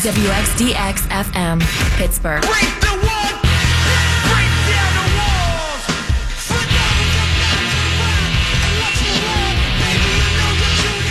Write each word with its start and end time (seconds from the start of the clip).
WXDX 0.00 0.96
FM, 1.10 1.60
Pittsburgh. 1.98 2.40
Break 2.40 2.80
the 2.80 2.96
wall, 3.04 3.32
break 4.32 4.52
down 4.64 4.92
the 4.96 5.06
walls. 5.20 5.84
For 6.48 6.56
now 6.56 6.88
we 6.96 7.04
go 7.12 7.28
back 7.36 7.60
to 7.68 7.76
the 7.84 7.92
rock 8.00 8.16
and 8.64 8.74
watch 8.80 8.96
the 9.04 9.12
wall. 9.20 9.52
Baby, 9.84 10.08
you 10.16 10.32
know 10.40 10.52
the 10.56 10.70
truth 10.80 11.04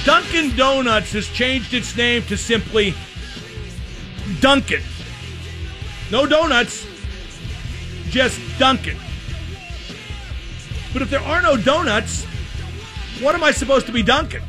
is. 0.00 0.04
Dunkin' 0.06 0.56
Donuts 0.56 1.12
has 1.12 1.26
changed 1.28 1.74
its 1.74 1.94
name 1.94 2.22
to 2.22 2.38
simply 2.38 2.94
Dunkin'. 4.40 4.82
No 6.10 6.24
donuts, 6.24 6.86
just 8.08 8.40
Dunkin'. 8.58 8.96
But 10.94 11.02
if 11.02 11.10
there 11.10 11.20
are 11.20 11.42
no 11.42 11.58
donuts, 11.58 12.24
what 13.20 13.34
am 13.34 13.44
I 13.44 13.50
supposed 13.50 13.84
to 13.84 13.92
be 13.92 14.02
Dunkin'? 14.02 14.42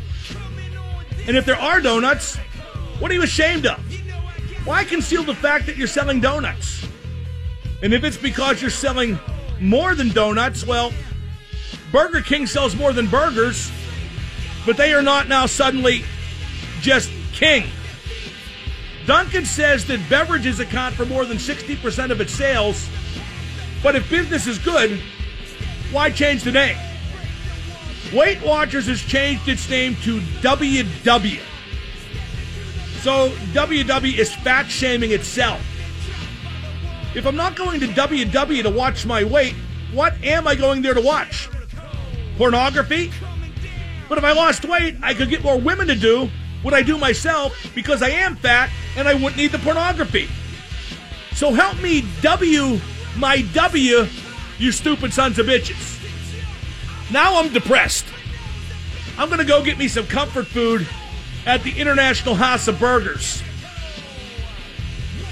And 1.27 1.35
if 1.35 1.45
there 1.45 1.59
are 1.59 1.81
donuts, 1.81 2.37
what 2.99 3.11
are 3.11 3.13
you 3.13 3.23
ashamed 3.23 3.65
of? 3.65 3.79
Why 4.65 4.83
conceal 4.83 5.23
the 5.23 5.35
fact 5.35 5.65
that 5.65 5.77
you're 5.77 5.87
selling 5.87 6.19
donuts? 6.19 6.87
And 7.81 7.93
if 7.93 8.03
it's 8.03 8.17
because 8.17 8.61
you're 8.61 8.69
selling 8.69 9.17
more 9.59 9.95
than 9.95 10.09
donuts, 10.09 10.65
well, 10.65 10.91
Burger 11.91 12.21
King 12.21 12.45
sells 12.45 12.75
more 12.75 12.93
than 12.93 13.07
burgers, 13.07 13.71
but 14.65 14.77
they 14.77 14.93
are 14.93 15.01
not 15.01 15.27
now 15.27 15.45
suddenly 15.45 16.03
just 16.81 17.09
king. 17.33 17.65
Dunkin' 19.05 19.45
says 19.45 19.85
that 19.87 19.99
beverages 20.09 20.59
account 20.59 20.93
for 20.93 21.05
more 21.05 21.25
than 21.25 21.37
60% 21.37 22.11
of 22.11 22.21
its 22.21 22.33
sales, 22.33 22.87
but 23.81 23.95
if 23.95 24.09
business 24.09 24.45
is 24.45 24.59
good, 24.59 24.99
why 25.91 26.11
change 26.11 26.43
the 26.43 26.51
name? 26.51 26.77
Weight 28.13 28.41
Watchers 28.43 28.87
has 28.87 29.01
changed 29.01 29.47
its 29.47 29.69
name 29.69 29.95
to 30.03 30.19
WW. 30.41 31.39
So 33.01 33.29
WW 33.53 34.17
is 34.17 34.33
fat 34.35 34.63
shaming 34.63 35.11
itself. 35.11 35.61
If 37.15 37.25
I'm 37.25 37.35
not 37.35 37.55
going 37.55 37.79
to 37.79 37.87
WW 37.87 38.63
to 38.63 38.69
watch 38.69 39.05
my 39.05 39.23
weight, 39.23 39.55
what 39.93 40.13
am 40.23 40.47
I 40.47 40.55
going 40.55 40.81
there 40.81 40.93
to 40.93 41.01
watch? 41.01 41.49
Pornography? 42.37 43.11
But 44.07 44.17
if 44.17 44.23
I 44.23 44.33
lost 44.33 44.65
weight, 44.65 44.97
I 45.01 45.13
could 45.13 45.29
get 45.29 45.43
more 45.43 45.59
women 45.59 45.87
to 45.87 45.95
do 45.95 46.29
what 46.61 46.73
I 46.73 46.81
do 46.81 46.97
myself 46.97 47.55
because 47.73 48.01
I 48.01 48.09
am 48.09 48.35
fat 48.35 48.69
and 48.97 49.07
I 49.07 49.13
wouldn't 49.13 49.37
need 49.37 49.51
the 49.51 49.59
pornography. 49.59 50.27
So 51.33 51.53
help 51.53 51.81
me 51.81 52.03
W 52.21 52.79
my 53.15 53.41
W, 53.53 54.07
you 54.57 54.71
stupid 54.71 55.11
sons 55.13 55.39
of 55.39 55.47
bitches. 55.47 55.97
Now 57.11 57.39
I'm 57.39 57.51
depressed. 57.51 58.05
I'm 59.17 59.27
going 59.27 59.39
to 59.39 59.45
go 59.45 59.63
get 59.63 59.77
me 59.77 59.87
some 59.87 60.05
comfort 60.05 60.47
food 60.47 60.87
at 61.45 61.63
the 61.63 61.79
International 61.79 62.35
House 62.35 62.67
of 62.67 62.79
Burgers. 62.79 63.43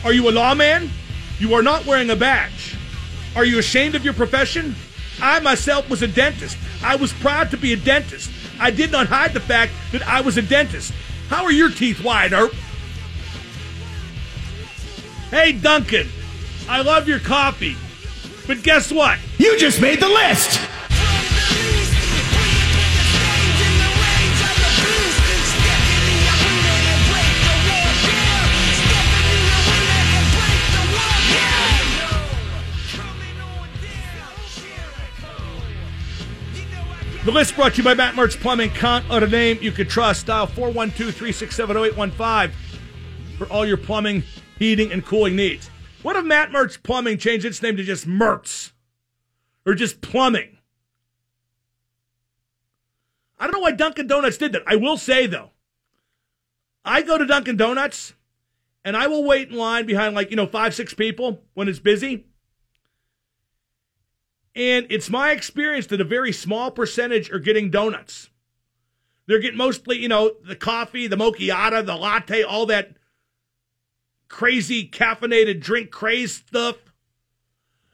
Are 0.04 0.14
you 0.14 0.30
a 0.30 0.32
lawman? 0.32 0.90
You 1.40 1.54
are 1.54 1.62
not 1.62 1.86
wearing 1.86 2.10
a 2.10 2.16
badge. 2.16 2.76
Are 3.36 3.46
you 3.46 3.60
ashamed 3.60 3.96
of 3.96 4.04
your 4.04 4.14
profession? 4.14 4.76
I 5.22 5.40
myself 5.40 5.90
was 5.90 6.02
a 6.02 6.08
dentist. 6.08 6.58
I 6.84 6.96
was 6.96 7.14
proud 7.14 7.52
to 7.52 7.58
be 7.58 7.74
a 7.74 7.78
dentist. 7.78 8.32
I 8.60 8.72
did 8.72 8.92
not 8.92 9.08
hide 9.08 9.34
the 9.34 9.40
fact 9.40 9.74
that 9.92 10.08
I 10.08 10.22
was 10.22 10.38
a 10.38 10.42
dentist. 10.42 10.94
How 11.30 11.44
are 11.44 11.52
your 11.52 11.70
teeth 11.70 12.04
white, 12.04 12.32
Earp? 12.34 12.54
Hey, 15.30 15.52
Dunkin', 15.52 16.08
I 16.70 16.82
love 16.82 17.08
your 17.08 17.20
coffee. 17.20 17.76
But 18.48 18.64
guess 18.64 18.92
what? 18.92 19.20
You 19.38 19.58
just 19.60 19.82
made 19.82 20.00
the 20.00 20.08
list! 20.08 20.60
The 37.28 37.34
list 37.34 37.58
brought 37.58 37.74
to 37.74 37.80
you 37.80 37.84
by 37.84 37.94
Matt 37.94 38.16
Mertz 38.16 38.40
Plumbing. 38.40 38.70
Count 38.70 39.04
on 39.12 39.22
a 39.22 39.28
name 39.28 39.58
you 39.60 39.74
can 39.74 39.86
trust. 39.86 40.28
Dial 40.28 40.48
412 40.48 41.14
367 41.14 41.76
0815 41.76 42.58
for 43.38 43.52
all 43.52 43.66
your 43.66 43.76
plumbing, 43.76 44.24
heating, 44.58 44.94
and 44.94 45.06
cooling 45.06 45.36
needs. 45.36 45.70
What 46.04 46.16
if 46.16 46.24
Matt 46.24 46.52
Mertz 46.52 46.82
Plumbing 46.82 47.18
changed 47.18 47.46
its 47.46 47.62
name 47.62 47.76
to 47.76 47.84
just 47.84 48.08
Mertz? 48.08 48.72
Or 49.66 49.74
just 49.76 50.00
plumbing? 50.00 50.58
I 53.38 53.44
don't 53.44 53.52
know 53.52 53.60
why 53.60 53.72
Dunkin' 53.72 54.08
Donuts 54.08 54.38
did 54.38 54.54
that. 54.54 54.64
I 54.66 54.78
will 54.78 54.96
say, 54.96 55.28
though, 55.28 55.52
I 56.86 57.02
go 57.02 57.18
to 57.18 57.26
Dunkin' 57.26 57.58
Donuts 57.58 58.14
and 58.86 58.96
I 58.96 59.08
will 59.08 59.26
wait 59.26 59.50
in 59.50 59.58
line 59.58 59.86
behind, 59.86 60.16
like, 60.16 60.30
you 60.30 60.38
know, 60.38 60.48
five, 60.48 60.74
six 60.74 60.94
people 60.94 61.44
when 61.56 61.68
it's 61.68 61.80
busy. 61.80 62.28
And 64.58 64.88
it's 64.90 65.08
my 65.08 65.34
experience 65.34 65.86
that 65.88 66.02
a 66.02 66.04
very 66.04 66.32
small 66.32 66.72
percentage 66.72 67.30
are 67.32 67.38
getting 67.38 67.70
donuts. 67.70 68.32
They're 69.28 69.40
getting 69.40 69.58
mostly, 69.58 70.00
you 70.00 70.08
know, 70.08 70.32
the 70.44 70.56
coffee, 70.56 71.06
the 71.06 71.16
mochiata, 71.16 71.86
the 71.86 71.96
latte, 71.96 72.42
all 72.42 72.66
that 72.66 72.98
crazy 74.30 74.90
caffeinated 74.90 75.62
drink 75.62 75.92
craze 75.92 76.34
stuff. 76.34 76.78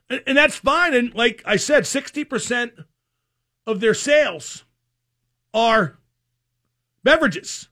And, 0.10 0.24
and 0.26 0.38
that's 0.38 0.56
fine. 0.56 0.94
And 0.94 1.14
like 1.14 1.44
I 1.46 1.58
said, 1.58 1.84
60% 1.84 2.86
of 3.68 3.82
their 3.82 3.94
sales 3.94 4.64
are 5.54 5.98
beverages. 7.04 7.68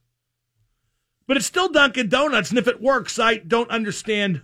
But 1.26 1.38
it's 1.38 1.46
still 1.46 1.70
Dunkin' 1.70 2.10
Donuts. 2.10 2.50
And 2.50 2.58
if 2.58 2.68
it 2.68 2.82
works, 2.82 3.18
I 3.18 3.36
don't 3.38 3.70
understand 3.70 4.42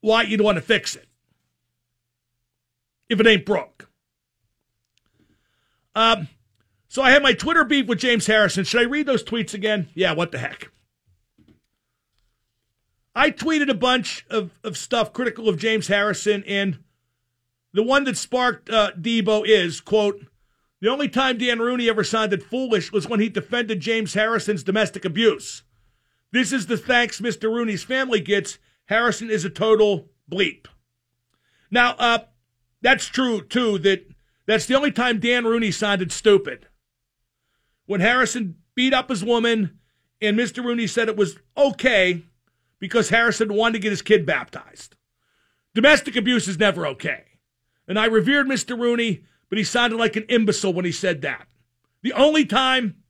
why 0.00 0.22
you'd 0.22 0.40
want 0.40 0.56
to 0.56 0.62
fix 0.62 0.96
it 0.96 1.08
if 3.08 3.20
it 3.20 3.26
ain't 3.26 3.46
broke. 3.46 3.88
Um, 5.94 6.28
so 6.88 7.02
I 7.02 7.10
had 7.10 7.22
my 7.22 7.32
Twitter 7.32 7.64
beef 7.64 7.86
with 7.86 7.98
James 7.98 8.26
Harrison. 8.26 8.64
Should 8.64 8.80
I 8.80 8.84
read 8.84 9.06
those 9.06 9.24
tweets 9.24 9.54
again? 9.54 9.88
Yeah, 9.94 10.12
what 10.12 10.32
the 10.32 10.38
heck. 10.38 10.70
I 13.14 13.30
tweeted 13.30 13.70
a 13.70 13.74
bunch 13.74 14.26
of, 14.28 14.58
of 14.62 14.76
stuff 14.76 15.12
critical 15.12 15.48
of 15.48 15.58
James 15.58 15.88
Harrison, 15.88 16.44
and 16.46 16.78
the 17.72 17.82
one 17.82 18.04
that 18.04 18.18
sparked 18.18 18.68
uh, 18.68 18.92
Deebo 18.92 19.46
is, 19.46 19.80
quote, 19.80 20.26
the 20.80 20.90
only 20.90 21.08
time 21.08 21.38
Dan 21.38 21.58
Rooney 21.58 21.88
ever 21.88 22.04
sounded 22.04 22.42
foolish 22.42 22.92
was 22.92 23.08
when 23.08 23.20
he 23.20 23.30
defended 23.30 23.80
James 23.80 24.12
Harrison's 24.12 24.62
domestic 24.62 25.06
abuse. 25.06 25.62
This 26.32 26.52
is 26.52 26.66
the 26.66 26.76
thanks 26.76 27.20
Mr. 27.20 27.50
Rooney's 27.50 27.82
family 27.82 28.20
gets. 28.20 28.58
Harrison 28.86 29.30
is 29.30 29.44
a 29.44 29.50
total 29.50 30.10
bleep. 30.30 30.66
Now, 31.70 31.94
uh, 31.98 32.18
that's 32.86 33.06
true 33.06 33.42
too. 33.42 33.78
That 33.80 34.06
that's 34.46 34.66
the 34.66 34.76
only 34.76 34.92
time 34.92 35.18
Dan 35.18 35.44
Rooney 35.44 35.72
sounded 35.72 36.12
stupid. 36.12 36.68
When 37.86 38.00
Harrison 38.00 38.58
beat 38.76 38.94
up 38.94 39.08
his 39.10 39.24
woman, 39.24 39.80
and 40.22 40.38
Mr. 40.38 40.64
Rooney 40.64 40.86
said 40.86 41.08
it 41.08 41.16
was 41.16 41.36
okay 41.56 42.22
because 42.78 43.08
Harrison 43.08 43.52
wanted 43.54 43.72
to 43.72 43.78
get 43.80 43.90
his 43.90 44.02
kid 44.02 44.24
baptized. 44.24 44.94
Domestic 45.74 46.14
abuse 46.14 46.46
is 46.46 46.60
never 46.60 46.86
okay. 46.86 47.24
And 47.88 47.98
I 47.98 48.04
revered 48.04 48.46
Mr. 48.46 48.78
Rooney, 48.78 49.24
but 49.48 49.58
he 49.58 49.64
sounded 49.64 49.96
like 49.96 50.14
an 50.14 50.24
imbecile 50.28 50.72
when 50.72 50.84
he 50.84 50.92
said 50.92 51.22
that. 51.22 51.48
The 52.02 52.12
only 52.12 52.46
time 52.46 53.02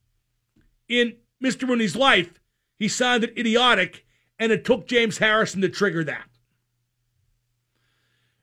in 0.89 1.17
Mr. 1.45 1.69
Rooney's 1.69 1.97
life 1.97 2.41
he 2.79 2.89
sounded 2.89 3.39
idiotic, 3.39 4.07
and 4.39 4.53
it 4.53 4.65
took 4.65 4.89
James 4.89 5.19
Harrison 5.19 5.61
to 5.61 5.69
trigger 5.69 6.03
that. 6.05 6.29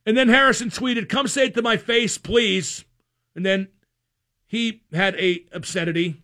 And 0.06 0.18
then 0.18 0.30
Harrison 0.30 0.70
tweeted, 0.70 1.10
"Come 1.10 1.28
say 1.28 1.46
it 1.46 1.54
to 1.56 1.62
my 1.62 1.78
face, 1.78 2.18
please." 2.18 2.86
And 3.36 3.46
then 3.46 3.70
he 4.46 4.84
had 4.92 5.16
a 5.16 5.46
obscenity 5.52 6.22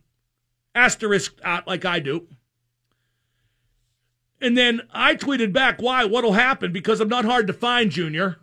asterisk 0.74 1.38
out 1.42 1.66
like 1.66 1.84
I 1.84 1.98
do. 1.98 2.28
And 4.40 4.56
then 4.56 4.82
I 4.90 5.16
tweeted 5.16 5.52
back, 5.52 5.80
"Why? 5.80 6.04
What'll 6.04 6.34
happen? 6.34 6.72
Because 6.72 7.00
I'm 7.00 7.08
not 7.08 7.24
hard 7.24 7.46
to 7.46 7.52
find, 7.52 7.90
Junior." 7.90 8.40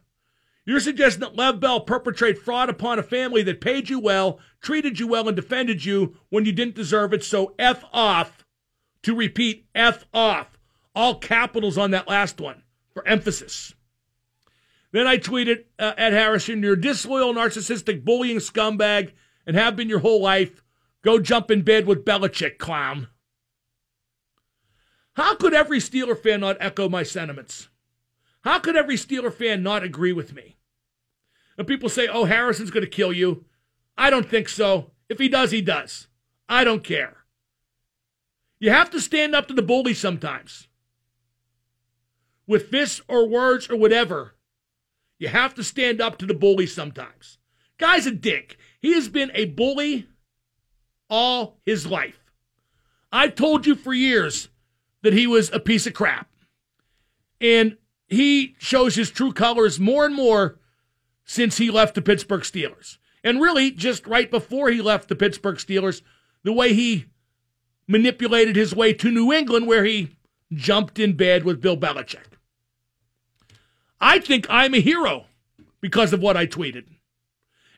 You're 0.66 0.82
suggesting 0.82 1.22
that 1.22 1.38
Lev 1.38 1.62
Bell 1.62 1.80
perpetrate 1.80 2.38
fraud 2.38 2.68
upon 2.70 3.00
a 3.00 3.04
family 3.04 3.42
that 3.44 3.62
paid 3.62 3.90
you 3.90 4.00
well, 4.00 4.38
treated 4.60 5.00
you 5.00 5.08
well, 5.08 5.28
and 5.28 5.36
defended 5.36 5.86
you 5.86 6.20
when 6.28 6.44
you 6.44 6.52
didn't 6.52 6.76
deserve 6.76 7.14
it. 7.14 7.24
So 7.24 7.56
F 7.58 7.86
off. 7.94 8.44
To 9.04 9.16
repeat, 9.16 9.66
F 9.74 10.06
off. 10.14 10.60
All 10.94 11.20
capitals 11.20 11.78
on 11.78 11.92
that 11.92 12.10
last 12.10 12.42
one 12.42 12.64
for 12.94 13.08
emphasis. 13.08 13.76
Then 14.92 15.08
I 15.08 15.18
tweeted 15.18 15.66
uh, 15.78 15.94
at 15.98 16.14
Harrison, 16.14 16.64
you're 16.64 16.74
a 16.74 16.82
disloyal, 16.82 17.34
narcissistic, 17.34 18.06
bullying 18.06 18.38
scumbag 18.38 19.12
and 19.46 19.56
have 19.56 19.76
been 19.76 19.90
your 19.90 20.00
whole 20.00 20.22
life. 20.22 20.64
Go 21.04 21.20
jump 21.20 21.52
in 21.52 21.62
bed 21.62 21.86
with 21.86 22.06
Belichick, 22.06 22.58
clown. 22.58 23.08
How 25.14 25.36
could 25.36 25.54
every 25.54 25.80
Steeler 25.80 26.18
fan 26.18 26.42
not 26.42 26.58
echo 26.60 26.90
my 26.90 27.04
sentiments? 27.04 27.70
How 28.42 28.60
could 28.60 28.76
every 28.76 28.96
Steeler 28.96 29.34
fan 29.34 29.64
not 29.64 29.84
agree 29.84 30.14
with 30.14 30.34
me? 30.34 30.58
And 31.58 31.68
people 31.68 31.90
say, 31.90 32.08
oh, 32.08 32.26
Harrison's 32.26 32.72
going 32.72 32.86
to 32.86 32.90
kill 32.90 33.12
you. 33.12 33.46
I 33.98 34.10
don't 34.10 34.30
think 34.30 34.48
so. 34.48 34.92
If 35.10 35.18
he 35.18 35.28
does, 35.28 35.52
he 35.52 35.62
does. 35.62 36.08
I 36.48 36.64
don't 36.64 36.84
care. 36.84 37.18
You 38.60 38.70
have 38.70 38.90
to 38.92 39.02
stand 39.02 39.36
up 39.36 39.48
to 39.48 39.54
the 39.54 39.62
bully 39.62 39.94
sometimes. 39.94 40.68
With 42.46 42.70
fists 42.70 43.02
or 43.08 43.28
words 43.28 43.70
or 43.70 43.76
whatever. 43.76 44.36
You 45.20 45.30
have 45.30 45.56
to 45.56 45.64
stand 45.64 46.02
up 46.02 46.18
to 46.20 46.26
the 46.26 46.34
bully 46.34 46.68
sometimes. 46.68 47.38
Guy's 47.78 48.06
a 48.06 48.12
dick. 48.12 48.58
He 48.80 48.94
has 48.94 49.10
been 49.10 49.32
a 49.34 49.46
bully 49.46 50.08
all 51.10 51.60
his 51.66 51.88
life. 51.88 52.20
I've 53.12 53.36
told 53.36 53.66
you 53.66 53.76
for 53.76 53.94
years 53.94 54.50
that 55.02 55.14
he 55.14 55.28
was 55.28 55.52
a 55.52 55.60
piece 55.60 55.88
of 55.88 55.94
crap. 55.94 56.30
And 57.40 57.78
he 58.08 58.56
shows 58.58 58.96
his 58.96 59.12
true 59.12 59.32
colors 59.32 59.80
more 59.80 60.06
and 60.06 60.16
more 60.16 60.60
since 61.24 61.58
he 61.58 61.70
left 61.70 61.96
the 61.96 62.02
Pittsburgh 62.02 62.42
Steelers. 62.42 62.98
And 63.24 63.42
really, 63.42 63.72
just 63.72 64.08
right 64.08 64.30
before 64.30 64.70
he 64.70 64.82
left 64.82 65.10
the 65.10 65.16
Pittsburgh 65.16 65.58
Steelers, 65.58 66.02
the 66.44 66.54
way 66.54 66.74
he 66.74 67.06
manipulated 67.88 68.56
his 68.56 68.76
way 68.76 68.94
to 68.94 69.12
New 69.12 69.32
England, 69.32 69.68
where 69.68 69.84
he 69.84 70.18
jumped 70.54 71.00
in 71.00 71.14
bed 71.14 71.44
with 71.44 71.62
Bill 71.62 71.78
Belichick. 71.78 72.37
I 74.00 74.20
think 74.20 74.46
I'm 74.50 74.74
a 74.74 74.80
hero 74.80 75.26
because 75.82 76.14
of 76.14 76.22
what 76.22 76.38
I 76.38 76.46
tweeted. 76.46 76.86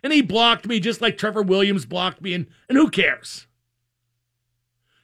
And 0.04 0.14
he 0.14 0.22
blocked 0.22 0.68
me 0.68 0.80
just 0.80 1.02
like 1.02 1.18
Trevor 1.18 1.42
Williams 1.42 1.86
blocked 1.86 2.22
me, 2.22 2.34
and, 2.34 2.48
and 2.68 2.78
who 2.78 2.90
cares? 2.90 3.48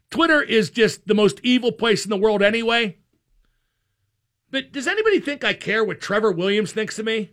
Twitter 0.10 0.42
is 0.42 0.70
just 0.70 1.08
the 1.08 1.14
most 1.16 1.40
evil 1.44 1.72
place 1.72 2.06
in 2.06 2.10
the 2.10 2.18
world 2.18 2.42
anyway. 2.42 2.98
But 4.52 4.72
does 4.72 4.88
anybody 4.88 5.20
think 5.20 5.44
I 5.44 5.54
care 5.54 5.84
what 5.84 6.00
Trevor 6.00 6.32
Williams 6.32 6.72
thinks 6.72 6.98
of 6.98 7.06
me? 7.06 7.32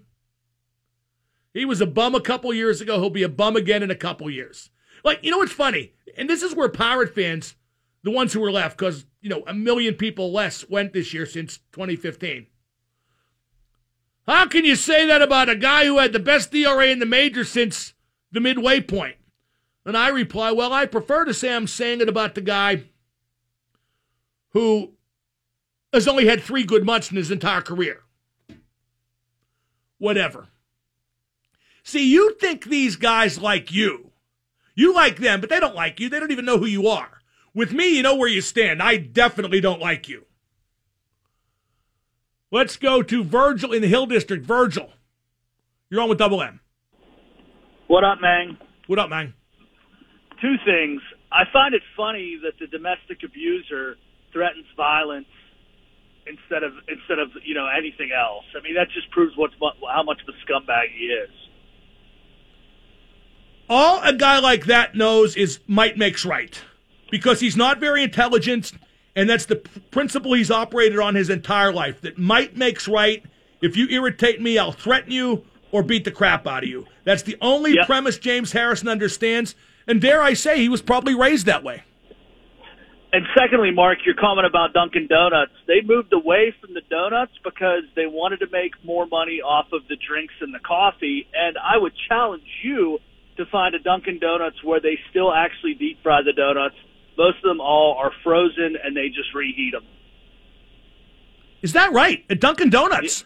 He 1.55 1.65
was 1.65 1.81
a 1.81 1.87
bum 1.87 2.15
a 2.15 2.21
couple 2.21 2.53
years 2.53 2.81
ago. 2.81 2.99
He'll 2.99 3.11
be 3.11 3.23
a 3.23 3.29
bum 3.29 3.57
again 3.57 3.83
in 3.83 3.91
a 3.91 3.97
couple 3.97 4.29
years. 4.31 4.71
Like, 5.05 5.23
you 5.23 5.31
know 5.31 5.39
what's 5.39 5.53
funny? 5.53 5.93
And 6.17 6.29
this 6.29 6.43
is 6.43 6.55
where 6.55 6.69
Pirate 6.69 7.15
fans, 7.15 7.55
the 8.03 8.11
ones 8.11 8.33
who 8.33 8.41
were 8.41 8.51
left, 8.51 8.79
because, 8.79 9.05
you 9.21 9.29
know, 9.29 9.45
a 9.47 9.55
million 9.55 9.95
people 9.95 10.33
less 10.33 10.69
went 10.69 10.93
this 10.93 11.13
year 11.13 11.27
since 11.27 11.59
2015. 11.73 12.47
How 14.27 14.47
can 14.47 14.65
you 14.65 14.77
say 14.77 15.07
that 15.07 15.23
about 15.23 15.49
a 15.49 15.57
guy 15.57 15.85
who 15.85 15.99
had 15.99 16.13
the 16.13 16.19
best 16.21 16.53
DRA 16.53 16.87
in 16.87 17.01
the 17.01 17.07
major 17.07 17.45
since 17.45 17.95
the 18.31 18.41
midway 18.41 18.81
point? 18.81 19.17
And 19.85 19.97
I 19.97 20.09
reply, 20.09 20.53
well, 20.53 20.73
I 20.73 20.87
prefer 20.87 21.25
to 21.25 21.35
say 21.35 21.55
I'm 21.55 21.67
saying 21.67 22.01
it 22.01 22.09
about 22.09 22.35
the 22.35 22.41
guy 22.41 22.85
who 24.51 24.93
has 25.93 26.07
only 26.07 26.27
had 26.27 26.43
three 26.43 26.65
good 26.65 26.85
months 26.85 27.11
in 27.11 27.17
his 27.17 27.31
entire 27.31 27.63
career. 27.63 28.03
Whatever. 29.99 30.49
See, 31.83 32.11
you 32.11 32.35
think 32.35 32.65
these 32.65 32.97
guys 32.97 33.39
like 33.39 33.73
you. 33.73 34.13
You 34.75 34.95
like 34.95 35.19
them, 35.19 35.41
but 35.41 35.51
they 35.51 35.61
don't 35.61 35.75
like 35.75 36.01
you. 36.01 36.09
They 36.09 36.21
don't 36.21 36.31
even 36.31 36.45
know 36.45 36.59
who 36.59 36.67
you 36.67 36.87
are. 36.87 37.21
With 37.55 37.73
me, 37.73 37.97
you 37.97 38.03
know 38.03 38.15
where 38.15 38.29
you 38.29 38.41
stand. 38.41 38.83
I 38.83 38.97
definitely 38.97 39.61
don't 39.61 39.81
like 39.81 40.09
you. 40.09 40.25
Let's 42.53 42.77
go 42.77 43.03
to 43.03 43.25
Virgil 43.25 43.73
in 43.73 43.81
the 43.81 43.89
Hill 43.89 44.05
District. 44.05 44.45
Virgil, 44.45 44.91
you're 45.89 46.03
on 46.03 46.11
with 46.11 46.19
Double 46.19 46.43
M. 46.43 46.61
What 47.87 48.05
up, 48.05 48.21
Mang? 48.21 48.59
What 48.89 48.99
up, 48.99 49.09
man? 49.09 49.33
Two 50.41 50.57
things. 50.67 51.01
I 51.33 51.45
find 51.51 51.75
it 51.75 51.81
funny 51.97 52.39
that 52.43 52.53
the 52.61 52.67
domestic 52.67 53.23
abuser 53.25 53.97
threatens 54.35 54.67
violence 54.77 55.27
instead 56.27 56.63
of 56.63 56.73
instead 56.89 57.19
of 57.19 57.31
you 57.43 57.55
know 57.55 57.67
anything 57.67 58.11
else. 58.13 58.45
I 58.55 58.63
mean, 58.63 58.75
that 58.75 58.89
just 58.93 59.11
proves 59.11 59.35
what's 59.37 59.55
mu- 59.59 59.71
how 59.89 60.03
much 60.03 60.21
of 60.21 60.29
a 60.29 60.37
scumbag 60.45 60.93
he 60.95 61.07
is. 61.07 61.31
All 63.71 64.03
a 64.03 64.13
guy 64.13 64.41
like 64.41 64.67
that 64.67 64.95
knows 64.95 65.37
is 65.37 65.61
might 65.67 65.97
makes 65.97 66.27
right 66.27 66.61
because 67.11 67.41
he's 67.41 67.57
not 67.57 67.81
very 67.81 68.03
intelligent, 68.03 68.73
and 69.15 69.29
that's 69.29 69.47
the 69.47 69.57
principle 69.57 70.33
he's 70.35 70.51
operated 70.51 70.99
on 70.99 71.15
his 71.15 71.31
entire 71.31 71.73
life. 71.73 72.01
That 72.01 72.19
might 72.19 72.57
makes 72.57 72.89
right. 72.89 73.23
If 73.61 73.77
you 73.77 73.87
irritate 73.89 74.41
me, 74.41 74.59
I'll 74.59 74.73
threaten 74.73 75.13
you 75.13 75.45
or 75.71 75.83
beat 75.83 76.05
the 76.05 76.11
crap 76.11 76.47
out 76.47 76.65
of 76.65 76.69
you. 76.69 76.87
That's 77.05 77.23
the 77.23 77.37
only 77.41 77.75
Yep. 77.75 77.87
premise 77.87 78.19
James 78.19 78.53
Harrison 78.53 78.89
understands, 78.89 79.55
and 79.87 80.01
dare 80.01 80.23
I 80.23 80.35
say, 80.35 80.59
he 80.59 80.69
was 80.69 80.83
probably 80.83 81.15
raised 81.15 81.47
that 81.47 81.63
way. 81.63 81.83
And 83.15 83.27
secondly, 83.37 83.71
Mark, 83.71 83.99
your 84.07 84.15
comment 84.15 84.47
about 84.47 84.73
Dunkin' 84.73 85.07
Donuts, 85.07 85.53
they 85.67 85.83
moved 85.83 86.15
away 86.15 86.55
from 86.61 86.73
the 86.73 86.81
donuts 86.89 87.33
because 87.45 87.83
they 87.95 88.07
wanted 88.07 88.41
to 88.41 88.47
make 88.51 88.73
more 88.85 89.05
money 89.07 89.43
off 89.43 89.67
of 89.73 89.87
the 89.89 89.97
drinks 89.97 90.33
and 90.41 90.55
the 90.55 90.59
coffee. 90.61 91.27
And 91.35 91.59
I 91.59 91.77
would 91.77 91.93
challenge 92.09 92.43
you 92.63 93.01
to 93.37 93.45
find 93.47 93.75
a 93.75 93.79
Dunkin' 93.79 94.19
Donuts 94.19 94.65
where 94.65 94.81
they 94.81 94.99
still 95.11 95.31
actually 95.33 95.75
deep 95.75 96.03
fry 96.03 96.23
the 96.23 96.33
donuts. 96.33 96.77
Most 97.19 97.39
of 97.39 97.43
them 97.45 97.61
all 97.61 97.97
are 98.03 98.11
frozen 98.25 98.77
and 98.83 98.97
they 98.97 99.09
just 99.09 99.35
reheat 99.35 99.73
them. 99.73 99.85
Is 101.63 101.73
that 101.75 101.93
right? 101.93 102.25
At 102.31 102.41
Dunkin' 102.41 102.71
Donuts. 102.71 103.25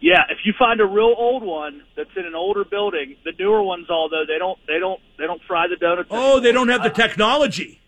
Yeah, 0.00 0.22
if 0.30 0.38
you 0.44 0.52
find 0.58 0.80
a 0.80 0.84
real 0.86 1.14
old 1.16 1.42
one 1.42 1.82
that's 1.96 2.10
in 2.16 2.26
an 2.26 2.34
older 2.34 2.64
building, 2.64 3.16
the 3.24 3.32
newer 3.38 3.62
ones, 3.62 3.86
although 3.90 4.24
they 4.28 4.38
don't, 4.38 4.58
they 4.66 4.78
don't, 4.78 5.00
they 5.18 5.24
don't 5.26 5.40
fry 5.48 5.66
the 5.68 5.76
donuts. 5.76 6.08
Oh, 6.12 6.38
they 6.38 6.52
don't 6.52 6.68
have 6.68 6.82
the 6.82 6.90
I- 6.90 7.06
technology. 7.06 7.80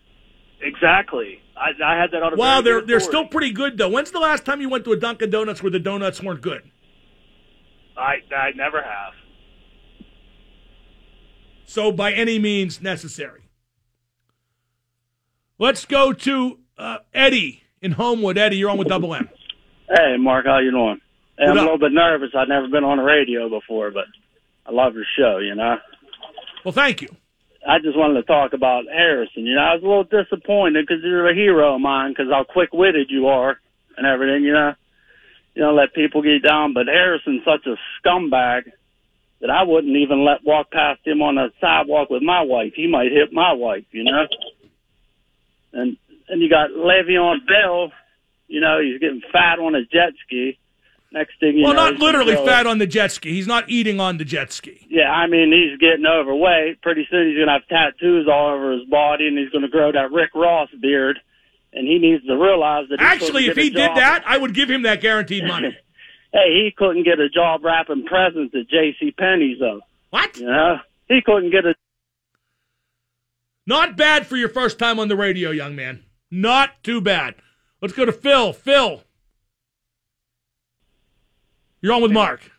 exactly. 0.59 1.41
I, 1.55 1.71
I 1.85 1.99
had 2.01 2.11
that 2.11 2.23
on 2.23 2.33
a 2.33 2.35
Wow, 2.37 2.61
they're 2.61 2.81
they're 2.81 2.99
still 3.01 3.25
pretty 3.27 3.51
good 3.51 3.77
though. 3.77 3.89
When's 3.89 4.11
the 4.11 4.19
last 4.19 4.45
time 4.45 4.61
you 4.61 4.69
went 4.69 4.85
to 4.85 4.93
a 4.93 4.97
Dunkin' 4.97 5.29
Donuts 5.29 5.61
where 5.61 5.69
the 5.71 5.79
donuts 5.79 6.21
weren't 6.23 6.41
good? 6.41 6.63
I 7.97 8.15
I 8.35 8.51
never 8.55 8.81
have. 8.81 9.13
So 11.65 11.91
by 11.91 12.13
any 12.13 12.39
means 12.39 12.81
necessary. 12.81 13.41
Let's 15.61 15.83
go 15.83 16.13
to 16.13 16.57
uh, 16.77 16.99
Eddie 17.13 17.63
in 17.81 17.91
Homewood. 17.91 18.37
Eddie, 18.37 18.55
you're 18.55 18.69
on 18.69 18.77
with 18.77 18.87
Double 18.87 19.13
M. 19.13 19.27
Hey, 19.89 20.15
Mark, 20.17 20.45
how 20.45 20.59
you 20.59 20.71
doing? 20.71 21.01
Hey, 21.37 21.47
I'm 21.47 21.57
a 21.57 21.61
little 21.61 21.77
bit 21.77 21.91
nervous. 21.91 22.29
I've 22.33 22.47
never 22.47 22.69
been 22.69 22.85
on 22.85 22.97
the 22.97 23.03
radio 23.03 23.49
before, 23.49 23.91
but 23.91 24.05
I 24.65 24.71
love 24.71 24.95
your 24.95 25.03
show, 25.17 25.39
you 25.39 25.55
know. 25.55 25.75
Well, 26.63 26.71
thank 26.71 27.01
you. 27.01 27.09
I 27.67 27.79
just 27.79 27.97
wanted 27.97 28.21
to 28.21 28.23
talk 28.23 28.53
about 28.53 28.85
Harrison. 28.85 29.45
You 29.45 29.55
know, 29.55 29.61
I 29.61 29.73
was 29.73 29.83
a 29.83 29.87
little 29.87 30.03
disappointed 30.05 30.85
because 30.87 31.03
you're 31.03 31.29
a 31.29 31.35
hero 31.35 31.75
of 31.75 31.81
mine 31.81 32.11
because 32.11 32.31
how 32.31 32.45
quick-witted 32.45 33.07
you 33.09 33.27
are 33.27 33.59
and 33.97 34.07
everything, 34.07 34.43
you 34.45 34.53
know. 34.53 34.75
You 35.55 35.63
know, 35.63 35.73
let 35.73 35.93
people 35.93 36.21
get 36.21 36.41
down, 36.41 36.73
but 36.73 36.87
Harrison's 36.87 37.43
such 37.43 37.67
a 37.67 37.75
scumbag 37.99 38.71
that 39.41 39.49
I 39.49 39.63
wouldn't 39.63 39.97
even 39.97 40.23
let 40.23 40.45
walk 40.45 40.71
past 40.71 41.05
him 41.05 41.21
on 41.21 41.35
the 41.35 41.51
sidewalk 41.59 42.09
with 42.09 42.21
my 42.21 42.43
wife. 42.43 42.73
He 42.75 42.87
might 42.87 43.11
hit 43.11 43.33
my 43.33 43.51
wife, 43.51 43.83
you 43.91 44.05
know. 44.05 44.25
And 45.73 45.97
and 46.27 46.41
you 46.41 46.49
got 46.49 46.71
Le'Veon 46.71 47.45
Bell. 47.45 47.91
You 48.47 48.61
know, 48.61 48.79
he's 48.81 48.99
getting 48.99 49.21
fat 49.31 49.59
on 49.59 49.73
his 49.73 49.87
jet 49.87 50.13
ski. 50.25 50.57
Next 51.11 51.39
thing 51.39 51.57
you 51.57 51.63
well, 51.63 51.73
know, 51.73 51.89
not 51.89 51.99
literally 51.99 52.35
fat 52.35 52.67
on 52.67 52.77
the 52.77 52.85
jet 52.85 53.11
ski. 53.11 53.33
He's 53.33 53.47
not 53.47 53.67
eating 53.67 53.99
on 53.99 54.17
the 54.17 54.25
jet 54.25 54.51
ski. 54.51 54.85
Yeah, 54.89 55.09
I 55.09 55.25
mean, 55.25 55.51
he's 55.51 55.79
getting 55.79 56.05
overweight. 56.05 56.83
Pretty 56.83 57.07
soon 57.09 57.27
he's 57.27 57.35
going 57.35 57.47
to 57.47 57.53
have 57.53 57.67
tattoos 57.67 58.27
all 58.31 58.53
over 58.53 58.73
his 58.73 58.87
body, 58.87 59.27
and 59.27 59.35
he's 59.35 59.49
going 59.49 59.63
to 59.63 59.69
grow 59.69 59.91
that 59.91 60.11
Rick 60.11 60.35
Ross 60.35 60.69
beard. 60.79 61.19
And 61.73 61.87
he 61.87 61.97
needs 61.97 62.25
to 62.25 62.33
realize 62.33 62.85
that 62.89 62.99
Actually, 62.99 63.47
if 63.47 63.57
he 63.57 63.69
did 63.69 63.89
that, 63.95 64.23
I 64.25 64.37
would 64.37 64.53
give 64.53 64.69
him 64.69 64.83
that 64.83 65.01
guaranteed 65.01 65.45
money. 65.45 65.75
hey, 66.33 66.63
he 66.63 66.73
couldn't 66.75 67.03
get 67.03 67.19
a 67.19 67.29
job 67.29 67.63
wrapping 67.63 68.05
presents 68.05 68.53
at 68.55 68.69
J.C. 68.69 69.11
Penney's 69.11 69.59
though. 69.59 69.81
what? 70.09 70.37
You 70.37 70.47
know, 70.47 70.77
he 71.07 71.21
couldn't 71.23 71.51
get 71.51 71.65
a. 71.65 71.75
Not 73.69 73.95
bad 73.95 74.25
for 74.25 74.35
your 74.35 74.49
first 74.49 74.79
time 74.79 74.99
on 74.99 75.09
the 75.09 75.15
radio, 75.15 75.51
young 75.51 75.75
man. 75.75 76.03
Not 76.31 76.83
too 76.83 77.01
bad. 77.01 77.35
Let's 77.83 77.93
go 77.93 78.03
to 78.03 78.11
Phil. 78.11 78.51
Phil. 78.51 79.03
You're 81.79 81.93
on 81.93 82.01
with 82.01 82.11
Mark. 82.11 82.51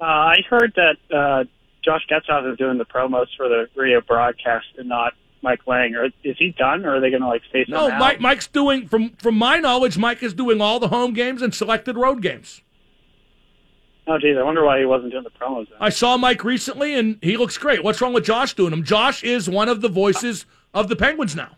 Uh, 0.00 0.04
I 0.04 0.36
heard 0.48 0.72
that 0.76 0.96
uh, 1.12 1.42
Josh 1.84 2.06
Getzoff 2.08 2.48
is 2.52 2.56
doing 2.56 2.78
the 2.78 2.84
promos 2.84 3.26
for 3.36 3.48
the 3.48 3.66
radio 3.74 4.00
broadcast 4.00 4.66
and 4.78 4.88
not 4.88 5.14
Mike 5.42 5.66
Lange. 5.66 5.96
Or 5.96 6.04
is 6.04 6.36
he 6.38 6.54
done, 6.56 6.86
or 6.86 6.94
are 6.94 7.00
they 7.00 7.10
going 7.10 7.22
to 7.22 7.28
like 7.28 7.42
face 7.52 7.66
No, 7.68 7.90
out? 7.90 7.98
Mike, 7.98 8.20
Mike's 8.20 8.46
doing 8.46 8.86
from 8.86 9.10
from 9.18 9.34
my 9.34 9.58
knowledge, 9.58 9.98
Mike 9.98 10.22
is 10.22 10.34
doing 10.34 10.60
all 10.60 10.78
the 10.78 10.88
home 10.88 11.14
games 11.14 11.42
and 11.42 11.52
selected 11.52 11.96
road 11.96 12.22
games. 12.22 12.62
Oh, 14.12 14.18
geez, 14.18 14.36
I 14.36 14.42
wonder 14.42 14.64
why 14.64 14.80
he 14.80 14.84
wasn't 14.86 15.12
doing 15.12 15.22
the 15.22 15.30
promos. 15.30 15.68
Then. 15.68 15.78
I 15.80 15.88
saw 15.88 16.16
Mike 16.16 16.42
recently 16.42 16.94
and 16.98 17.18
he 17.22 17.36
looks 17.36 17.56
great. 17.56 17.84
What's 17.84 18.00
wrong 18.00 18.12
with 18.12 18.24
Josh 18.24 18.54
doing 18.54 18.70
them? 18.72 18.82
Josh 18.82 19.22
is 19.22 19.48
one 19.48 19.68
of 19.68 19.82
the 19.82 19.88
voices 19.88 20.46
of 20.74 20.88
the 20.88 20.96
Penguins 20.96 21.36
now. 21.36 21.50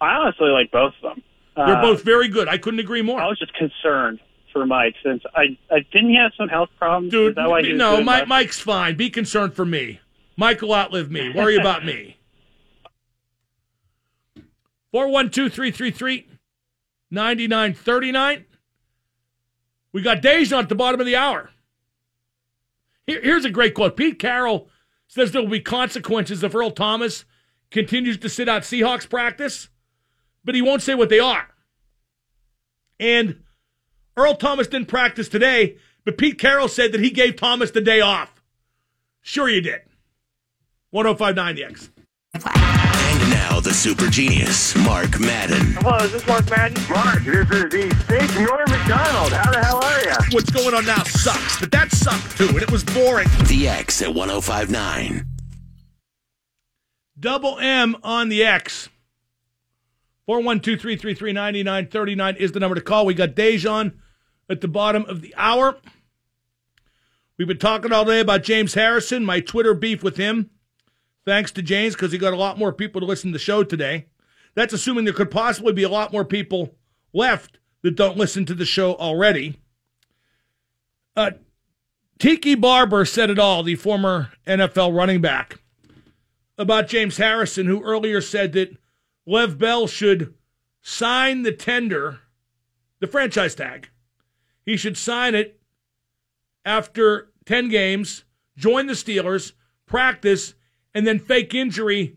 I 0.00 0.14
honestly 0.14 0.48
like 0.48 0.70
both 0.70 0.94
of 1.02 1.16
them. 1.16 1.22
They're 1.54 1.76
Uh, 1.76 1.82
both 1.82 2.02
very 2.02 2.28
good. 2.28 2.48
I 2.48 2.56
couldn't 2.56 2.80
agree 2.80 3.02
more. 3.02 3.20
I 3.20 3.26
was 3.26 3.38
just 3.38 3.52
concerned 3.54 4.20
for 4.54 4.64
Mike 4.64 4.94
since 5.04 5.22
I, 5.34 5.58
I 5.70 5.80
didn't 5.92 6.08
he 6.10 6.16
have 6.16 6.32
some 6.36 6.48
health 6.48 6.70
problems. 6.78 7.10
Dude, 7.10 7.30
Is 7.32 7.34
that 7.36 7.50
why 7.50 7.60
no, 7.60 8.02
Mike? 8.02 8.26
Mike's 8.26 8.58
fine. 8.58 8.96
Be 8.96 9.10
concerned 9.10 9.52
for 9.52 9.66
me. 9.66 10.00
Mike 10.38 10.62
will 10.62 10.72
outlive 10.74 11.10
me. 11.10 11.30
Worry 11.34 11.56
about 11.56 11.84
me. 11.84 12.16
412 14.92 15.52
333 15.52 16.26
9939. 17.10 18.44
We 19.92 20.00
got 20.00 20.22
Dejan 20.22 20.58
at 20.62 20.68
the 20.70 20.74
bottom 20.74 21.00
of 21.00 21.06
the 21.06 21.16
hour. 21.16 21.50
Here, 23.06 23.20
here's 23.22 23.44
a 23.44 23.50
great 23.50 23.74
quote. 23.74 23.96
Pete 23.96 24.18
Carroll 24.18 24.68
says 25.08 25.32
there 25.32 25.42
will 25.42 25.48
be 25.48 25.60
consequences 25.60 26.42
if 26.42 26.54
Earl 26.54 26.70
Thomas 26.70 27.24
continues 27.70 28.18
to 28.18 28.28
sit 28.28 28.48
out 28.48 28.62
Seahawks 28.62 29.08
practice. 29.08 29.68
but 30.44 30.54
he 30.54 30.62
won't 30.62 30.82
say 30.82 30.94
what 30.94 31.08
they 31.08 31.20
are. 31.20 31.48
And 32.98 33.42
Earl 34.16 34.34
Thomas 34.34 34.66
didn't 34.66 34.88
practice 34.88 35.28
today, 35.28 35.76
but 36.04 36.18
Pete 36.18 36.38
Carroll 36.38 36.68
said 36.68 36.92
that 36.92 37.00
he 37.00 37.10
gave 37.10 37.36
Thomas 37.36 37.70
the 37.70 37.80
day 37.80 38.00
off. 38.00 38.42
Sure, 39.20 39.48
you 39.48 39.60
did. 39.60 39.80
1059 40.90 41.54
the 41.54 41.64
X. 41.64 41.90
And 43.62 43.70
the 43.70 43.74
super 43.74 44.08
genius, 44.08 44.74
Mark 44.74 45.20
Madden. 45.20 45.74
Hello, 45.74 45.96
is 45.98 46.10
this 46.10 46.26
Mark 46.26 46.50
Madden? 46.50 46.82
Mark, 46.90 47.22
this 47.22 47.48
is 47.48 47.70
the 47.70 47.94
fake 48.08 48.34
Norm 48.40 48.68
Macdonald. 48.68 49.32
How 49.32 49.52
the 49.52 49.62
hell 49.62 49.84
are 49.84 50.00
you? 50.00 50.16
What's 50.32 50.50
going 50.50 50.74
on 50.74 50.84
now 50.84 51.04
sucks, 51.04 51.60
but 51.60 51.70
that 51.70 51.92
sucked 51.92 52.36
too, 52.36 52.48
and 52.48 52.60
it 52.60 52.72
was 52.72 52.82
boring. 52.82 53.28
The 53.46 53.68
X 53.68 54.02
at 54.02 54.12
1059. 54.12 55.26
Double 57.20 57.56
M 57.60 57.94
on 58.02 58.30
the 58.30 58.42
X. 58.42 58.88
412-333-9939 60.28 62.36
is 62.38 62.50
the 62.50 62.58
number 62.58 62.74
to 62.74 62.80
call. 62.80 63.06
We 63.06 63.14
got 63.14 63.36
Dejan 63.36 63.92
at 64.50 64.60
the 64.60 64.66
bottom 64.66 65.04
of 65.04 65.22
the 65.22 65.32
hour. 65.36 65.76
We've 67.38 67.46
been 67.46 67.58
talking 67.58 67.92
all 67.92 68.06
day 68.06 68.18
about 68.18 68.42
James 68.42 68.74
Harrison, 68.74 69.24
my 69.24 69.38
Twitter 69.38 69.72
beef 69.72 70.02
with 70.02 70.16
him. 70.16 70.50
Thanks 71.24 71.52
to 71.52 71.62
James, 71.62 71.94
because 71.94 72.12
he 72.12 72.18
got 72.18 72.32
a 72.32 72.36
lot 72.36 72.58
more 72.58 72.72
people 72.72 73.00
to 73.00 73.06
listen 73.06 73.30
to 73.30 73.38
the 73.38 73.42
show 73.42 73.62
today. 73.62 74.06
That's 74.54 74.72
assuming 74.72 75.04
there 75.04 75.14
could 75.14 75.30
possibly 75.30 75.72
be 75.72 75.82
a 75.82 75.88
lot 75.88 76.12
more 76.12 76.24
people 76.24 76.74
left 77.12 77.58
that 77.82 77.96
don't 77.96 78.16
listen 78.16 78.44
to 78.46 78.54
the 78.54 78.64
show 78.64 78.94
already. 78.96 79.60
Uh, 81.16 81.32
Tiki 82.18 82.54
Barber 82.54 83.04
said 83.04 83.30
it 83.30 83.38
all, 83.38 83.62
the 83.62 83.74
former 83.74 84.30
NFL 84.46 84.96
running 84.96 85.20
back 85.20 85.58
about 86.58 86.88
James 86.88 87.16
Harrison, 87.16 87.66
who 87.66 87.82
earlier 87.82 88.20
said 88.20 88.52
that 88.52 88.76
Lev 89.26 89.58
Bell 89.58 89.86
should 89.86 90.34
sign 90.80 91.42
the 91.42 91.52
tender, 91.52 92.20
the 93.00 93.06
franchise 93.06 93.54
tag. 93.54 93.88
He 94.64 94.76
should 94.76 94.96
sign 94.96 95.34
it 95.34 95.60
after 96.64 97.32
10 97.46 97.68
games, 97.68 98.24
join 98.56 98.86
the 98.86 98.92
Steelers, 98.92 99.52
practice, 99.86 100.54
and 100.94 101.06
then 101.06 101.18
fake 101.18 101.54
injury 101.54 102.16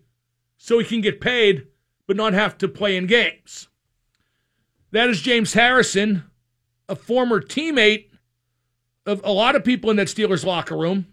so 0.57 0.79
he 0.79 0.85
can 0.85 1.01
get 1.01 1.21
paid 1.21 1.67
but 2.07 2.17
not 2.17 2.33
have 2.33 2.57
to 2.57 2.67
play 2.67 2.95
in 2.95 3.07
games. 3.07 3.67
That 4.91 5.09
is 5.09 5.21
James 5.21 5.53
Harrison, 5.53 6.23
a 6.87 6.95
former 6.95 7.41
teammate 7.41 8.09
of 9.05 9.21
a 9.23 9.31
lot 9.31 9.55
of 9.55 9.63
people 9.63 9.89
in 9.89 9.97
that 9.97 10.07
Steelers 10.07 10.45
locker 10.45 10.77
room, 10.77 11.07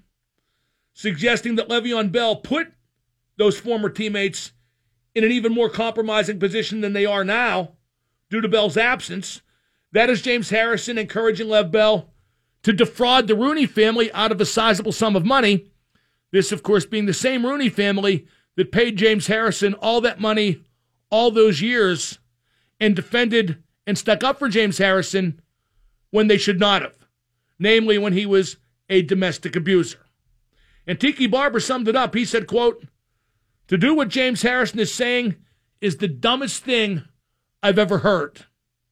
suggesting 0.92 1.56
that 1.56 1.68
Le'Veon 1.68 2.12
Bell 2.12 2.36
put 2.36 2.72
those 3.36 3.58
former 3.58 3.88
teammates 3.88 4.52
in 5.14 5.24
an 5.24 5.32
even 5.32 5.52
more 5.52 5.68
compromising 5.68 6.38
position 6.38 6.80
than 6.80 6.92
they 6.92 7.06
are 7.06 7.24
now 7.24 7.72
due 8.30 8.40
to 8.40 8.48
Bell's 8.48 8.76
absence. 8.76 9.42
That 9.92 10.08
is 10.08 10.22
James 10.22 10.50
Harrison 10.50 10.96
encouraging 10.96 11.48
Lev 11.48 11.70
Bell 11.70 12.12
to 12.62 12.72
defraud 12.72 13.26
the 13.26 13.34
Rooney 13.34 13.66
family 13.66 14.12
out 14.12 14.32
of 14.32 14.40
a 14.40 14.46
sizable 14.46 14.92
sum 14.92 15.16
of 15.16 15.26
money. 15.26 15.71
This, 16.32 16.50
of 16.50 16.62
course, 16.62 16.86
being 16.86 17.06
the 17.06 17.14
same 17.14 17.46
Rooney 17.46 17.68
family 17.68 18.26
that 18.56 18.72
paid 18.72 18.96
James 18.96 19.28
Harrison 19.28 19.74
all 19.74 20.00
that 20.00 20.20
money 20.20 20.64
all 21.10 21.30
those 21.30 21.60
years 21.60 22.18
and 22.80 22.96
defended 22.96 23.62
and 23.86 23.96
stuck 23.96 24.24
up 24.24 24.38
for 24.38 24.48
James 24.48 24.78
Harrison 24.78 25.40
when 26.10 26.26
they 26.26 26.38
should 26.38 26.58
not 26.58 26.82
have, 26.82 26.96
namely 27.58 27.98
when 27.98 28.12
he 28.12 28.26
was 28.26 28.56
a 28.88 29.02
domestic 29.02 29.54
abuser. 29.54 29.98
And 30.86 30.98
Tiki 30.98 31.26
Barber 31.26 31.60
summed 31.60 31.88
it 31.88 31.96
up. 31.96 32.14
He 32.14 32.24
said, 32.24 32.46
quote, 32.46 32.84
to 33.68 33.78
do 33.78 33.94
what 33.94 34.08
James 34.08 34.42
Harrison 34.42 34.80
is 34.80 34.92
saying 34.92 35.36
is 35.80 35.96
the 35.96 36.08
dumbest 36.08 36.64
thing 36.64 37.04
I've 37.62 37.78
ever 37.78 37.98
heard, 37.98 38.46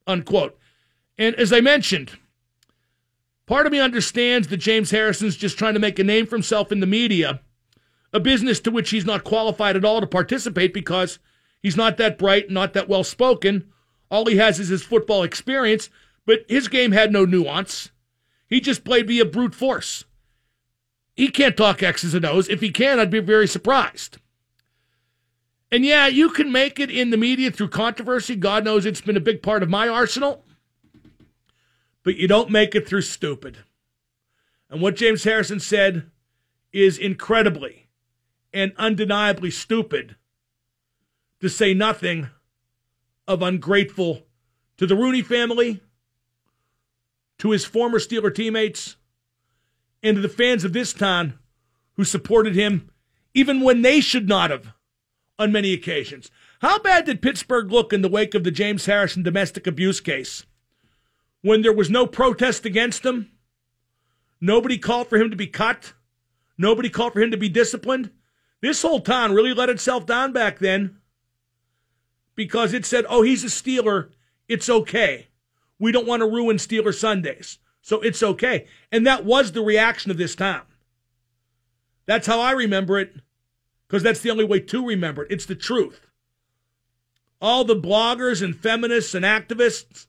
unquote. 0.06 0.59
And 1.18 1.35
as 1.37 1.52
I 1.52 1.61
mentioned, 1.61 2.12
part 3.50 3.66
of 3.66 3.73
me 3.73 3.80
understands 3.80 4.47
that 4.47 4.59
James 4.59 4.92
Harrison's 4.92 5.37
just 5.37 5.59
trying 5.59 5.75
to 5.75 5.80
make 5.80 5.99
a 5.99 6.04
name 6.04 6.25
for 6.25 6.37
himself 6.37 6.71
in 6.71 6.78
the 6.78 6.87
media, 6.87 7.40
a 8.12 8.21
business 8.21 8.61
to 8.61 8.71
which 8.71 8.90
he's 8.90 9.04
not 9.04 9.25
qualified 9.25 9.75
at 9.75 9.85
all 9.85 10.00
to 10.00 10.07
participate 10.07 10.73
because 10.73 11.19
he's 11.61 11.76
not 11.76 11.97
that 11.97 12.16
bright, 12.16 12.49
not 12.49 12.75
that 12.75 12.88
well 12.88 13.02
spoken. 13.02 13.69
All 14.09 14.26
he 14.26 14.37
has 14.37 14.61
is 14.61 14.69
his 14.69 14.85
football 14.85 15.25
experience, 15.25 15.90
but 16.25 16.45
his 16.49 16.69
game 16.69 16.92
had 16.92 17.12
no 17.12 17.25
nuance. 17.25 17.90
He 18.47 18.61
just 18.61 18.85
played 18.85 19.09
via 19.09 19.25
brute 19.25 19.57
force. 19.57 20.04
He 21.16 21.26
can't 21.26 21.57
talk 21.57 21.83
X's 21.83 22.14
and 22.14 22.25
O's. 22.25 22.49
If 22.49 22.61
he 22.61 22.71
can, 22.71 23.00
I'd 23.00 23.11
be 23.11 23.19
very 23.19 23.49
surprised. 23.49 24.19
And 25.73 25.85
yeah, 25.85 26.07
you 26.07 26.30
can 26.30 26.52
make 26.52 26.78
it 26.78 26.88
in 26.88 27.11
the 27.11 27.16
media 27.16 27.50
through 27.50 27.71
controversy. 27.71 28.37
God 28.37 28.64
knows 28.64 28.87
it's 28.87 29.00
been 29.00 29.16
a 29.16 29.21
big 29.21 29.42
part 29.42 29.64
of 29.64 29.69
my 29.69 29.88
arsenal. 29.88 30.45
But 32.11 32.17
you 32.17 32.26
don't 32.26 32.50
make 32.50 32.75
it 32.75 32.88
through 32.88 33.02
stupid. 33.02 33.59
And 34.69 34.81
what 34.81 34.97
James 34.97 35.23
Harrison 35.23 35.61
said 35.61 36.11
is 36.73 36.99
incredibly 36.99 37.87
and 38.52 38.73
undeniably 38.76 39.52
stupid, 39.52 40.17
to 41.38 41.49
say 41.49 41.73
nothing 41.73 42.26
of 43.29 43.43
ungrateful 43.43 44.26
to 44.76 44.88
the 44.88 44.97
Rooney 44.97 45.23
family, 45.23 45.83
to 47.38 47.52
his 47.52 47.64
former 47.64 48.00
Steeler 48.00 48.35
teammates, 48.35 48.97
and 50.02 50.17
to 50.17 50.21
the 50.21 50.29
fans 50.29 50.64
of 50.64 50.73
this 50.73 50.93
town 50.93 51.38
who 51.93 52.02
supported 52.02 52.57
him 52.57 52.90
even 53.35 53.61
when 53.61 53.83
they 53.83 54.00
should 54.00 54.29
not 54.29 54.50
have 54.50 54.73
on 55.38 55.52
many 55.52 55.73
occasions. 55.73 56.29
How 56.61 56.81
bad 56.81 57.05
did 57.05 57.23
Pittsburgh 57.23 57.71
look 57.71 57.93
in 57.93 58.02
the 58.02 58.09
wake 58.09 58.35
of 58.35 58.43
the 58.43 58.50
James 58.50 58.87
Harrison 58.87 59.23
domestic 59.23 59.69
abuse 59.69 60.00
case? 60.00 60.45
When 61.42 61.62
there 61.62 61.73
was 61.73 61.90
no 61.90 62.06
protest 62.06 62.66
against 62.66 63.04
him, 63.04 63.30
nobody 64.40 64.78
called 64.78 65.09
for 65.09 65.16
him 65.16 65.30
to 65.30 65.37
be 65.37 65.47
cut, 65.47 65.94
nobody 66.59 66.90
called 66.90 67.14
for 67.14 67.20
him 67.20 67.30
to 67.30 67.37
be 67.37 67.49
disciplined. 67.49 68.11
This 68.61 68.82
whole 68.82 69.00
town 69.00 69.32
really 69.32 69.54
let 69.54 69.70
itself 69.70 70.04
down 70.04 70.32
back 70.32 70.59
then 70.59 70.99
because 72.35 72.75
it 72.75 72.85
said, 72.85 73.06
oh, 73.09 73.23
he's 73.23 73.44
a 73.44 73.47
Steeler. 73.47 74.11
It's 74.49 74.68
okay. 74.68 75.28
We 75.78 75.92
don't 75.92 76.06
want 76.06 76.20
to 76.20 76.26
ruin 76.26 76.59
Steeler 76.59 76.94
Sundays. 76.94 77.59
So 77.80 78.00
it's 78.00 78.23
okay. 78.23 78.66
And 78.92 79.06
that 79.06 79.25
was 79.25 79.52
the 79.52 79.62
reaction 79.62 80.11
of 80.11 80.18
this 80.18 80.35
town. 80.35 80.62
That's 82.06 82.26
how 82.26 82.40
I 82.40 82.52
remember 82.52 82.99
it 82.99 83.14
because 83.87 84.02
that's 84.02 84.20
the 84.20 84.30
only 84.30 84.44
way 84.44 84.61
to 84.61 84.87
remember 84.87 85.23
it. 85.23 85.32
It's 85.32 85.47
the 85.47 85.54
truth. 85.54 86.06
All 87.40 87.64
the 87.64 87.76
bloggers 87.76 88.42
and 88.42 88.54
feminists 88.54 89.14
and 89.14 89.25
activists 89.25 90.06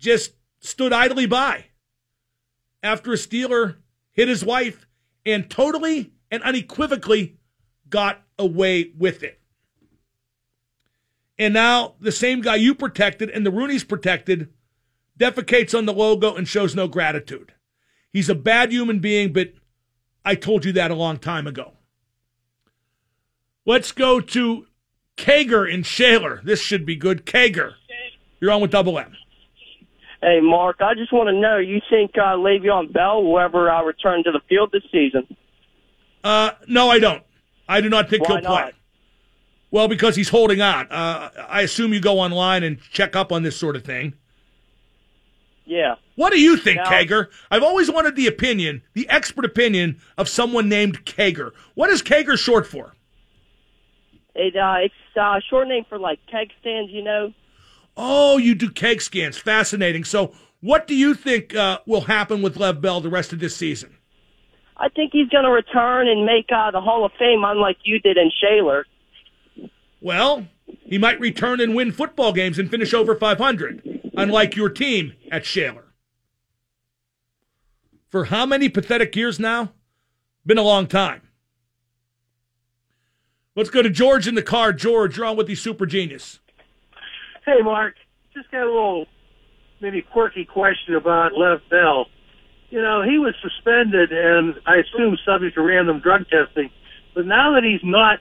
just 0.00 0.32
stood 0.60 0.92
idly 0.92 1.26
by 1.26 1.66
after 2.82 3.12
a 3.12 3.16
Steeler 3.16 3.76
hit 4.12 4.28
his 4.28 4.44
wife 4.44 4.86
and 5.24 5.48
totally 5.48 6.12
and 6.30 6.42
unequivocally 6.42 7.38
got 7.88 8.22
away 8.38 8.92
with 8.96 9.22
it. 9.22 9.40
And 11.38 11.54
now 11.54 11.94
the 12.00 12.12
same 12.12 12.40
guy 12.40 12.56
you 12.56 12.74
protected 12.74 13.30
and 13.30 13.44
the 13.44 13.50
Rooney's 13.50 13.84
protected 13.84 14.48
defecates 15.18 15.76
on 15.76 15.86
the 15.86 15.92
logo 15.92 16.34
and 16.34 16.48
shows 16.48 16.74
no 16.74 16.88
gratitude. 16.88 17.54
He's 18.12 18.28
a 18.28 18.34
bad 18.34 18.72
human 18.72 18.98
being, 18.98 19.32
but 19.32 19.52
I 20.24 20.34
told 20.34 20.64
you 20.64 20.72
that 20.72 20.90
a 20.90 20.94
long 20.94 21.18
time 21.18 21.46
ago. 21.46 21.74
Let's 23.64 23.92
go 23.92 24.20
to 24.20 24.66
Kager 25.16 25.70
in 25.70 25.82
Shaler. 25.82 26.40
This 26.44 26.60
should 26.60 26.84
be 26.84 26.96
good. 26.96 27.24
Kager, 27.24 27.74
you're 28.40 28.50
on 28.50 28.60
with 28.60 28.70
Double 28.70 28.98
M. 28.98 29.16
Hey, 30.22 30.40
Mark, 30.42 30.76
I 30.80 30.94
just 30.94 31.12
want 31.12 31.28
to 31.28 31.32
know, 31.32 31.56
you 31.56 31.80
think 31.88 32.12
uh, 32.18 32.36
Le'Veon 32.36 32.92
Bell 32.92 33.22
will 33.22 33.38
ever 33.38 33.70
uh, 33.70 33.82
return 33.82 34.22
to 34.24 34.32
the 34.32 34.40
field 34.48 34.70
this 34.70 34.82
season? 34.92 35.26
Uh, 36.22 36.50
no, 36.66 36.90
I 36.90 36.98
don't. 36.98 37.22
I 37.66 37.80
do 37.80 37.88
not 37.88 38.10
think 38.10 38.28
Why 38.28 38.34
he'll 38.40 38.40
play. 38.42 38.60
not? 38.64 38.74
Well, 39.70 39.88
because 39.88 40.16
he's 40.16 40.28
holding 40.28 40.60
out. 40.60 40.90
Uh, 40.92 41.30
I 41.48 41.62
assume 41.62 41.94
you 41.94 42.00
go 42.00 42.18
online 42.18 42.62
and 42.64 42.80
check 42.90 43.16
up 43.16 43.32
on 43.32 43.44
this 43.44 43.56
sort 43.56 43.76
of 43.76 43.84
thing. 43.84 44.12
Yeah. 45.64 45.94
What 46.16 46.32
do 46.32 46.40
you 46.40 46.56
think, 46.58 46.78
Now- 46.78 46.90
Kager? 46.90 47.28
I've 47.50 47.62
always 47.62 47.90
wanted 47.90 48.14
the 48.16 48.26
opinion, 48.26 48.82
the 48.92 49.08
expert 49.08 49.44
opinion 49.46 50.00
of 50.18 50.28
someone 50.28 50.68
named 50.68 51.06
Kager. 51.06 51.52
What 51.74 51.88
is 51.88 52.02
Kager 52.02 52.36
short 52.36 52.66
for? 52.66 52.94
It, 54.34 54.54
uh, 54.56 54.76
it's 54.84 54.94
uh, 55.16 55.20
a 55.38 55.40
short 55.48 55.66
name 55.68 55.84
for, 55.88 55.98
like, 55.98 56.18
keg 56.30 56.50
stands, 56.60 56.90
you 56.92 57.02
know? 57.02 57.32
Oh, 58.02 58.38
you 58.38 58.54
do 58.54 58.70
keg 58.70 59.02
scans. 59.02 59.36
Fascinating. 59.36 60.04
So, 60.04 60.32
what 60.60 60.86
do 60.86 60.94
you 60.94 61.12
think 61.12 61.54
uh, 61.54 61.80
will 61.86 62.00
happen 62.02 62.40
with 62.40 62.56
Lev 62.56 62.80
Bell 62.80 63.02
the 63.02 63.10
rest 63.10 63.34
of 63.34 63.40
this 63.40 63.54
season? 63.54 63.94
I 64.78 64.88
think 64.88 65.12
he's 65.12 65.28
going 65.28 65.44
to 65.44 65.50
return 65.50 66.08
and 66.08 66.24
make 66.24 66.46
uh, 66.50 66.70
the 66.70 66.80
Hall 66.80 67.04
of 67.04 67.12
Fame, 67.18 67.44
unlike 67.44 67.76
you 67.84 68.00
did 68.00 68.16
in 68.16 68.30
Shaler. 68.40 68.86
Well, 70.00 70.46
he 70.82 70.96
might 70.96 71.20
return 71.20 71.60
and 71.60 71.74
win 71.74 71.92
football 71.92 72.32
games 72.32 72.58
and 72.58 72.70
finish 72.70 72.94
over 72.94 73.14
500, 73.14 74.12
unlike 74.16 74.56
your 74.56 74.70
team 74.70 75.12
at 75.30 75.44
Shaler. 75.44 75.84
For 78.08 78.24
how 78.24 78.46
many 78.46 78.70
pathetic 78.70 79.14
years 79.14 79.38
now? 79.38 79.74
Been 80.46 80.56
a 80.56 80.62
long 80.62 80.86
time. 80.86 81.20
Let's 83.54 83.68
go 83.68 83.82
to 83.82 83.90
George 83.90 84.26
in 84.26 84.36
the 84.36 84.42
car. 84.42 84.72
George, 84.72 85.18
you're 85.18 85.26
on 85.26 85.36
with 85.36 85.48
the 85.48 85.54
super 85.54 85.84
genius. 85.84 86.40
Hey, 87.44 87.62
Mark, 87.62 87.94
just 88.34 88.50
got 88.50 88.62
a 88.62 88.66
little 88.66 89.06
maybe 89.80 90.02
quirky 90.02 90.44
question 90.44 90.94
about 90.94 91.32
Lev 91.36 91.60
Bell. 91.70 92.06
You 92.70 92.80
know, 92.82 93.02
he 93.02 93.18
was 93.18 93.34
suspended 93.42 94.12
and 94.12 94.54
I 94.66 94.76
assume 94.76 95.16
subject 95.26 95.56
to 95.56 95.62
random 95.62 96.00
drug 96.00 96.22
testing. 96.28 96.70
But 97.14 97.26
now 97.26 97.54
that 97.54 97.64
he's 97.64 97.80
not 97.82 98.20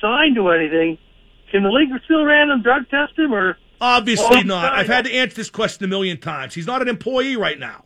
signed 0.00 0.36
to 0.36 0.50
anything, 0.50 0.98
can 1.50 1.62
the 1.62 1.70
league 1.70 1.88
still 2.04 2.24
random 2.24 2.62
drug 2.62 2.88
test 2.90 3.18
him 3.18 3.32
or? 3.32 3.56
Obviously 3.80 4.38
Oh, 4.38 4.40
not. 4.40 4.72
I've 4.74 4.88
had 4.88 5.04
to 5.04 5.12
answer 5.12 5.36
this 5.36 5.50
question 5.50 5.84
a 5.84 5.88
million 5.88 6.18
times. 6.18 6.52
He's 6.54 6.66
not 6.66 6.82
an 6.82 6.88
employee 6.88 7.36
right 7.36 7.58
now. 7.58 7.84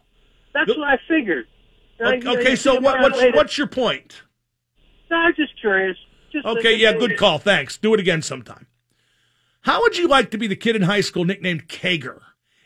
That's 0.55 0.69
what 0.69 0.88
I 0.88 0.99
figured. 1.07 1.47
I- 1.47 2.17
Okay, 2.17 2.29
okay, 2.29 2.57
so 2.57 2.81
what, 2.81 3.00
what's 3.00 3.19
later. 3.19 3.37
what's 3.37 3.57
your 3.57 3.69
point? 3.69 4.23
No, 5.09 5.19
I'm 5.19 5.35
just 5.37 5.52
curious. 5.61 5.97
Just 6.33 6.45
Okay, 6.47 6.75
yeah, 6.75 6.95
good 6.95 7.17
call. 7.17 7.38
Thanks. 7.38 7.76
Do 7.76 7.95
it 7.95 8.00
again 8.00 8.23
sometime. 8.23 8.67
How 9.62 9.81
would 9.81 9.97
you 9.97 10.09
like 10.09 10.31
to 10.33 10.38
be 10.38 10.47
the 10.47 10.57
kid 10.57 10.76
in 10.76 10.83
high 10.83 11.00
school 11.00 11.25
nicknamed 11.25 11.69
Kager? 11.69 12.21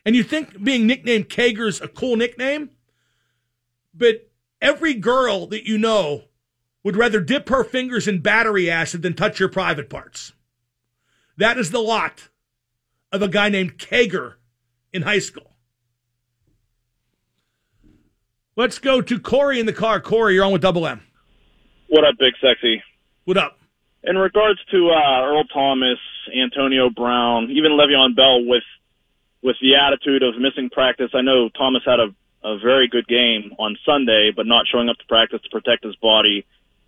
And 0.04 0.16
you 0.16 0.22
think 0.22 0.62
being 0.62 0.86
nicknamed 0.86 1.28
Kager 1.28 1.68
is 1.68 1.80
a 1.80 1.88
cool 1.88 2.16
nickname? 2.16 2.70
But 3.94 4.30
every 4.60 4.94
girl 4.94 5.46
that 5.48 5.66
you 5.66 5.78
know 5.78 6.24
would 6.82 6.96
rather 6.96 7.20
dip 7.20 7.48
her 7.48 7.64
fingers 7.64 8.08
in 8.08 8.20
battery 8.20 8.70
acid 8.70 9.02
than 9.02 9.14
touch 9.14 9.38
your 9.38 9.48
private 9.48 9.90
parts. 9.90 10.32
That 11.36 11.58
is 11.58 11.70
the 11.70 11.80
lot 11.80 12.28
of 13.12 13.20
a 13.22 13.28
guy 13.28 13.48
named 13.48 13.78
Kager 13.78 14.34
in 14.92 15.02
high 15.02 15.18
school. 15.18 15.56
Let's 18.56 18.78
go 18.78 19.02
to 19.02 19.20
Corey 19.20 19.60
in 19.60 19.66
the 19.66 19.72
car. 19.72 20.00
Corey, 20.00 20.34
you're 20.34 20.44
on 20.44 20.52
with 20.52 20.62
Double 20.62 20.86
M. 20.86 21.02
What 21.88 22.04
up, 22.04 22.14
Big 22.18 22.32
Sexy? 22.40 22.82
What 23.24 23.36
up? 23.36 23.58
In 24.06 24.16
regards 24.16 24.60
to 24.70 24.90
uh, 24.90 25.22
Earl 25.24 25.44
Thomas, 25.52 25.98
Antonio 26.40 26.90
Brown, 26.90 27.50
even 27.50 27.72
Le'Veon 27.72 28.14
Bell, 28.14 28.44
with 28.44 28.62
with 29.42 29.56
the 29.60 29.74
attitude 29.76 30.22
of 30.22 30.40
missing 30.40 30.70
practice, 30.70 31.10
I 31.14 31.20
know 31.22 31.48
Thomas 31.50 31.82
had 31.84 32.00
a, 32.00 32.08
a 32.46 32.58
very 32.58 32.88
good 32.88 33.06
game 33.06 33.52
on 33.58 33.76
Sunday, 33.84 34.30
but 34.34 34.46
not 34.46 34.66
showing 34.70 34.88
up 34.88 34.96
to 34.98 35.04
practice 35.06 35.40
to 35.42 35.48
protect 35.50 35.84
his 35.84 35.94
body. 35.96 36.44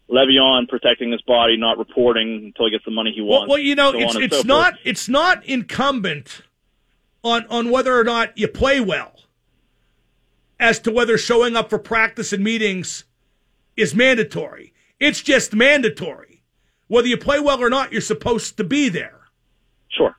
Le'Veon 0.08 0.68
protecting 0.68 1.12
his 1.12 1.20
body, 1.22 1.56
not 1.56 1.76
reporting 1.76 2.46
until 2.46 2.66
he 2.66 2.70
gets 2.70 2.84
the 2.84 2.90
money 2.90 3.12
he 3.14 3.20
Well, 3.20 3.40
wants. 3.40 3.50
well, 3.50 3.58
you 3.58 3.74
know, 3.74 3.92
so 3.92 3.98
it's 3.98 4.14
it's 4.16 4.36
so 4.38 4.42
not 4.46 4.72
forth. 4.74 4.80
it's 4.86 5.08
not 5.08 5.44
incumbent 5.44 6.42
on 7.24 7.44
on 7.50 7.70
whether 7.70 7.98
or 7.98 8.04
not 8.04 8.36
you 8.38 8.46
play 8.48 8.80
well 8.80 9.12
as 10.60 10.78
to 10.80 10.90
whether 10.92 11.18
showing 11.18 11.56
up 11.56 11.68
for 11.68 11.78
practice 11.78 12.32
and 12.32 12.42
meetings 12.42 13.04
is 13.76 13.94
mandatory. 13.94 14.72
It's 14.98 15.20
just 15.22 15.54
mandatory. 15.54 16.27
Whether 16.88 17.08
you 17.08 17.16
play 17.16 17.38
well 17.38 17.62
or 17.62 17.70
not, 17.70 17.92
you're 17.92 18.00
supposed 18.00 18.56
to 18.56 18.64
be 18.64 18.88
there. 18.88 19.20
Sure. 19.88 20.16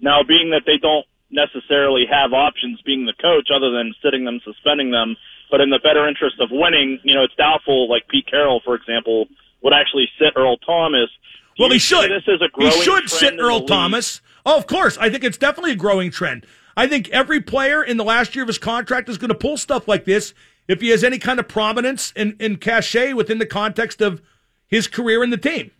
Now, 0.00 0.22
being 0.26 0.50
that 0.50 0.62
they 0.66 0.78
don't 0.80 1.06
necessarily 1.30 2.04
have 2.10 2.32
options 2.32 2.80
being 2.82 3.06
the 3.06 3.14
coach 3.20 3.48
other 3.54 3.70
than 3.70 3.94
sitting 4.02 4.24
them, 4.24 4.40
suspending 4.44 4.90
them, 4.90 5.16
but 5.50 5.60
in 5.60 5.70
the 5.70 5.78
better 5.82 6.08
interest 6.08 6.36
of 6.40 6.48
winning, 6.50 6.98
you 7.04 7.14
know, 7.14 7.24
it's 7.24 7.34
doubtful, 7.34 7.88
like 7.88 8.08
Pete 8.08 8.26
Carroll, 8.26 8.60
for 8.64 8.74
example, 8.74 9.26
would 9.62 9.72
actually 9.72 10.08
sit 10.18 10.32
Earl 10.36 10.56
Thomas. 10.58 11.08
Do 11.56 11.64
Well, 11.64 11.70
he 11.70 11.78
should. 11.78 12.10
This 12.10 12.26
is 12.26 12.40
a 12.40 12.44
he 12.44 12.70
growing 12.70 12.82
should 12.82 13.06
trend 13.06 13.10
sit 13.10 13.38
Earl? 13.38 13.66
Thomas. 13.66 14.20
Oh, 14.46 14.56
of 14.56 14.66
course. 14.66 14.96
I 14.98 15.10
think 15.10 15.24
it's 15.24 15.38
definitely 15.38 15.72
a 15.72 15.76
growing 15.76 16.10
trend. 16.10 16.46
I 16.76 16.86
think 16.86 17.08
every 17.10 17.40
player 17.40 17.82
in 17.82 17.96
the 17.96 18.04
last 18.04 18.34
year 18.34 18.42
of 18.42 18.48
his 18.48 18.58
contract 18.58 19.08
is 19.08 19.18
going 19.18 19.28
to 19.28 19.34
pull 19.34 19.56
stuff 19.56 19.86
like 19.86 20.04
this 20.04 20.32
if 20.66 20.80
he 20.80 20.88
has 20.90 21.04
any 21.04 21.18
kind 21.18 21.38
of 21.38 21.48
prominence 21.48 22.12
and, 22.16 22.36
and 22.40 22.60
cachet 22.60 23.12
within 23.12 23.38
the 23.38 23.46
context 23.46 24.00
of 24.00 24.22
his 24.66 24.86
career 24.86 25.22
in 25.22 25.30
the 25.30 25.36
team. 25.36 25.72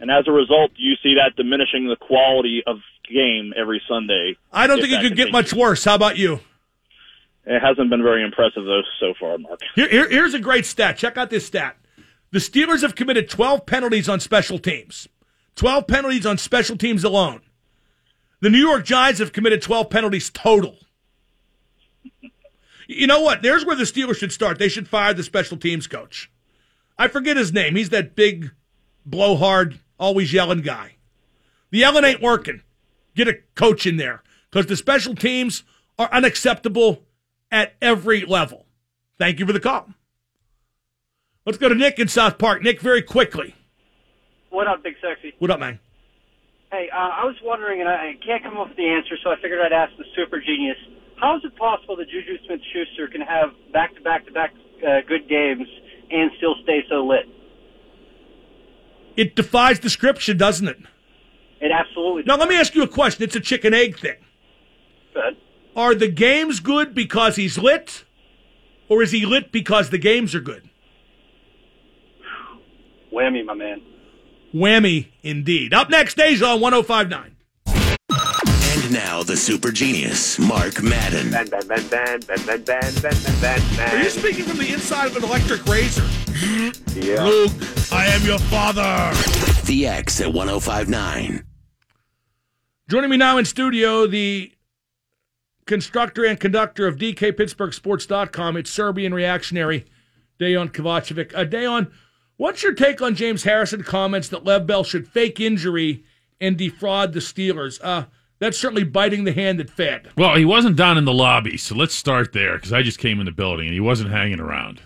And 0.00 0.10
as 0.10 0.24
a 0.26 0.32
result, 0.32 0.72
you 0.76 0.94
see 1.02 1.14
that 1.14 1.36
diminishing 1.36 1.88
the 1.88 1.96
quality 1.96 2.62
of 2.66 2.78
game 3.08 3.52
every 3.56 3.80
Sunday. 3.88 4.36
I 4.52 4.66
don't 4.66 4.80
think 4.80 4.92
it 4.92 5.00
could 5.00 5.16
get 5.16 5.32
much 5.32 5.52
worse. 5.54 5.84
How 5.84 5.94
about 5.94 6.16
you? 6.18 6.40
It 7.46 7.60
hasn't 7.60 7.88
been 7.90 8.02
very 8.02 8.24
impressive, 8.24 8.64
though, 8.64 8.82
so 9.00 9.14
far, 9.18 9.38
Mark. 9.38 9.60
Here, 9.74 9.88
here- 9.88 10.08
here's 10.10 10.34
a 10.34 10.40
great 10.40 10.66
stat. 10.66 10.96
Check 10.98 11.16
out 11.16 11.30
this 11.30 11.46
stat. 11.46 11.76
The 12.32 12.40
Steelers 12.40 12.82
have 12.82 12.94
committed 12.96 13.30
12 13.30 13.64
penalties 13.66 14.08
on 14.08 14.18
special 14.20 14.58
teams. 14.58 15.08
12 15.54 15.86
penalties 15.86 16.26
on 16.26 16.36
special 16.38 16.76
teams 16.76 17.04
alone. 17.04 17.40
The 18.40 18.50
New 18.50 18.58
York 18.58 18.84
Giants 18.84 19.20
have 19.20 19.32
committed 19.32 19.62
12 19.62 19.88
penalties 19.88 20.28
total. 20.28 20.76
You 22.88 23.06
know 23.06 23.20
what? 23.20 23.42
There's 23.42 23.64
where 23.64 23.74
the 23.76 23.84
Steelers 23.84 24.16
should 24.18 24.32
start. 24.32 24.58
They 24.58 24.68
should 24.68 24.86
fire 24.88 25.14
the 25.14 25.22
special 25.22 25.56
teams 25.56 25.86
coach. 25.86 26.30
I 26.98 27.08
forget 27.08 27.36
his 27.36 27.52
name. 27.52 27.74
He's 27.76 27.88
that 27.90 28.14
big, 28.14 28.52
blowhard, 29.04 29.80
always 29.98 30.32
yelling 30.32 30.62
guy. 30.62 30.96
The 31.70 31.78
yelling 31.78 32.04
ain't 32.04 32.22
working. 32.22 32.62
Get 33.14 33.28
a 33.28 33.38
coach 33.54 33.86
in 33.86 33.96
there 33.96 34.22
because 34.50 34.66
the 34.66 34.76
special 34.76 35.14
teams 35.14 35.64
are 35.98 36.12
unacceptable 36.12 37.02
at 37.50 37.74
every 37.80 38.24
level. 38.24 38.66
Thank 39.18 39.38
you 39.38 39.46
for 39.46 39.52
the 39.52 39.60
call. 39.60 39.88
Let's 41.44 41.58
go 41.58 41.68
to 41.68 41.74
Nick 41.74 41.98
in 41.98 42.08
South 42.08 42.38
Park. 42.38 42.62
Nick, 42.62 42.80
very 42.80 43.02
quickly. 43.02 43.54
What 44.50 44.66
up, 44.66 44.82
Big 44.82 44.94
Sexy? 45.00 45.34
What 45.38 45.50
up, 45.50 45.60
man? 45.60 45.78
Hey, 46.72 46.88
uh, 46.92 47.22
I 47.22 47.24
was 47.24 47.36
wondering, 47.44 47.80
and 47.80 47.88
I, 47.88 48.18
can't 48.24 48.42
come 48.42 48.56
up 48.58 48.68
with 48.68 48.76
the 48.76 48.88
answer, 48.88 49.16
so 49.22 49.30
I 49.30 49.36
figured 49.36 49.60
I'd 49.60 49.72
ask 49.72 49.96
the 49.96 50.04
super 50.16 50.40
genius. 50.40 50.76
How 51.20 51.36
is 51.36 51.42
it 51.44 51.56
possible 51.56 51.96
that 51.96 52.08
Juju 52.10 52.36
Smith-Schuster 52.46 53.08
can 53.08 53.20
have 53.20 53.50
back-to-back-to-back 53.72 54.52
uh, 54.82 55.00
good 55.06 55.28
games 55.28 55.68
and 56.10 56.30
still 56.36 56.56
stay 56.64 56.84
so 56.90 57.06
lit? 57.06 57.24
It 59.16 59.34
defies 59.34 59.78
description, 59.78 60.36
doesn't 60.36 60.68
it? 60.68 60.78
It 61.60 61.72
absolutely 61.72 62.22
does. 62.22 62.28
Now, 62.28 62.36
let 62.36 62.48
me 62.48 62.56
ask 62.56 62.74
you 62.74 62.82
a 62.82 62.88
question. 62.88 63.24
It's 63.24 63.36
a 63.36 63.40
chicken 63.40 63.72
egg 63.72 63.98
thing. 63.98 64.16
Good. 65.14 65.36
Are 65.74 65.94
the 65.94 66.08
games 66.08 66.60
good 66.60 66.94
because 66.94 67.36
he's 67.36 67.58
lit, 67.58 68.04
or 68.88 69.02
is 69.02 69.12
he 69.12 69.24
lit 69.24 69.52
because 69.52 69.90
the 69.90 69.98
games 69.98 70.34
are 70.34 70.40
good? 70.40 70.68
Whammy, 73.12 73.44
my 73.44 73.54
man. 73.54 73.80
Whammy, 74.54 75.08
indeed. 75.22 75.72
Up 75.72 75.90
next, 75.90 76.16
Dejan 76.16 76.54
on 76.54 76.60
1059. 76.60 77.36
And 77.66 78.92
now 78.92 79.22
the 79.22 79.36
super 79.36 79.70
genius, 79.70 80.38
Mark 80.38 80.82
Madden. 80.82 81.30
Ben, 81.30 81.48
ben, 81.48 81.66
ben, 81.66 81.88
ben, 81.88 82.20
ben, 82.20 82.46
ben, 82.46 82.64
ben, 82.64 82.64
ben, 82.64 82.94
ben, 83.02 83.40
ben, 83.40 83.62
ben. 83.76 83.94
Are 83.94 84.02
you 84.02 84.10
speaking 84.10 84.44
from 84.44 84.58
the 84.58 84.72
inside 84.72 85.06
of 85.06 85.16
an 85.16 85.24
electric 85.24 85.64
razor? 85.66 86.06
Yeah. 86.96 87.24
Luke, 87.24 87.52
I 87.92 88.06
am 88.06 88.22
your 88.22 88.38
father. 88.38 89.12
The 89.66 89.86
X 89.86 90.18
at 90.22 90.32
1059. 90.32 91.44
Joining 92.88 93.10
me 93.10 93.18
now 93.18 93.36
in 93.36 93.44
studio, 93.44 94.06
the 94.06 94.52
constructor 95.66 96.24
and 96.24 96.40
conductor 96.40 96.86
of 96.86 96.96
DKPittsburghSports.com. 96.96 98.56
It's 98.56 98.70
Serbian 98.70 99.12
reactionary 99.12 99.84
Dejan 100.40 100.72
Kovacevic. 100.72 101.34
Uh, 101.34 101.44
Dejan, 101.44 101.90
what's 102.38 102.62
your 102.62 102.72
take 102.72 103.02
on 103.02 103.14
James 103.14 103.42
Harrison 103.42 103.82
comments 103.82 104.28
that 104.28 104.44
Lev 104.44 104.66
Bell 104.66 104.82
should 104.82 105.06
fake 105.06 105.38
injury 105.38 106.02
and 106.40 106.56
defraud 106.56 107.12
the 107.12 107.20
Steelers? 107.20 107.78
Uh, 107.82 108.06
that's 108.38 108.56
certainly 108.56 108.84
biting 108.84 109.24
the 109.24 109.32
hand 109.32 109.60
that 109.60 109.68
fed. 109.68 110.08
Well, 110.16 110.36
he 110.36 110.46
wasn't 110.46 110.76
down 110.76 110.96
in 110.96 111.04
the 111.04 111.12
lobby, 111.12 111.58
so 111.58 111.74
let's 111.74 111.94
start 111.94 112.32
there 112.32 112.56
because 112.56 112.72
I 112.72 112.82
just 112.82 112.98
came 112.98 113.20
in 113.20 113.26
the 113.26 113.32
building 113.32 113.66
and 113.66 113.74
he 113.74 113.80
wasn't 113.80 114.10
hanging 114.10 114.40
around. 114.40 114.80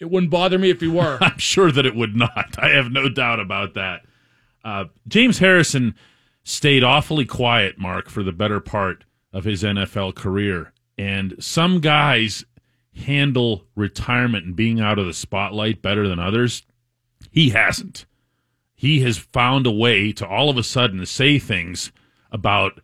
It 0.00 0.10
wouldn't 0.10 0.30
bother 0.30 0.58
me 0.58 0.70
if 0.70 0.80
he 0.80 0.88
were. 0.88 1.18
I'm 1.22 1.38
sure 1.38 1.70
that 1.70 1.86
it 1.86 1.94
would 1.94 2.16
not. 2.16 2.56
I 2.58 2.70
have 2.70 2.90
no 2.90 3.08
doubt 3.08 3.38
about 3.38 3.74
that. 3.74 4.02
Uh, 4.64 4.84
James 5.06 5.38
Harrison 5.38 5.94
stayed 6.42 6.82
awfully 6.82 7.24
quiet, 7.24 7.78
Mark, 7.78 8.08
for 8.08 8.22
the 8.22 8.32
better 8.32 8.60
part 8.60 9.04
of 9.32 9.44
his 9.44 9.62
NFL 9.62 10.14
career. 10.14 10.72
And 10.98 11.34
some 11.38 11.80
guys 11.80 12.44
handle 12.94 13.66
retirement 13.76 14.44
and 14.44 14.56
being 14.56 14.80
out 14.80 14.98
of 14.98 15.06
the 15.06 15.12
spotlight 15.12 15.82
better 15.82 16.08
than 16.08 16.18
others. 16.18 16.62
He 17.30 17.50
hasn't. 17.50 18.06
He 18.74 19.00
has 19.00 19.18
found 19.18 19.66
a 19.66 19.70
way 19.70 20.12
to 20.12 20.26
all 20.26 20.50
of 20.50 20.56
a 20.56 20.62
sudden 20.62 21.04
say 21.06 21.38
things 21.38 21.92
about 22.32 22.80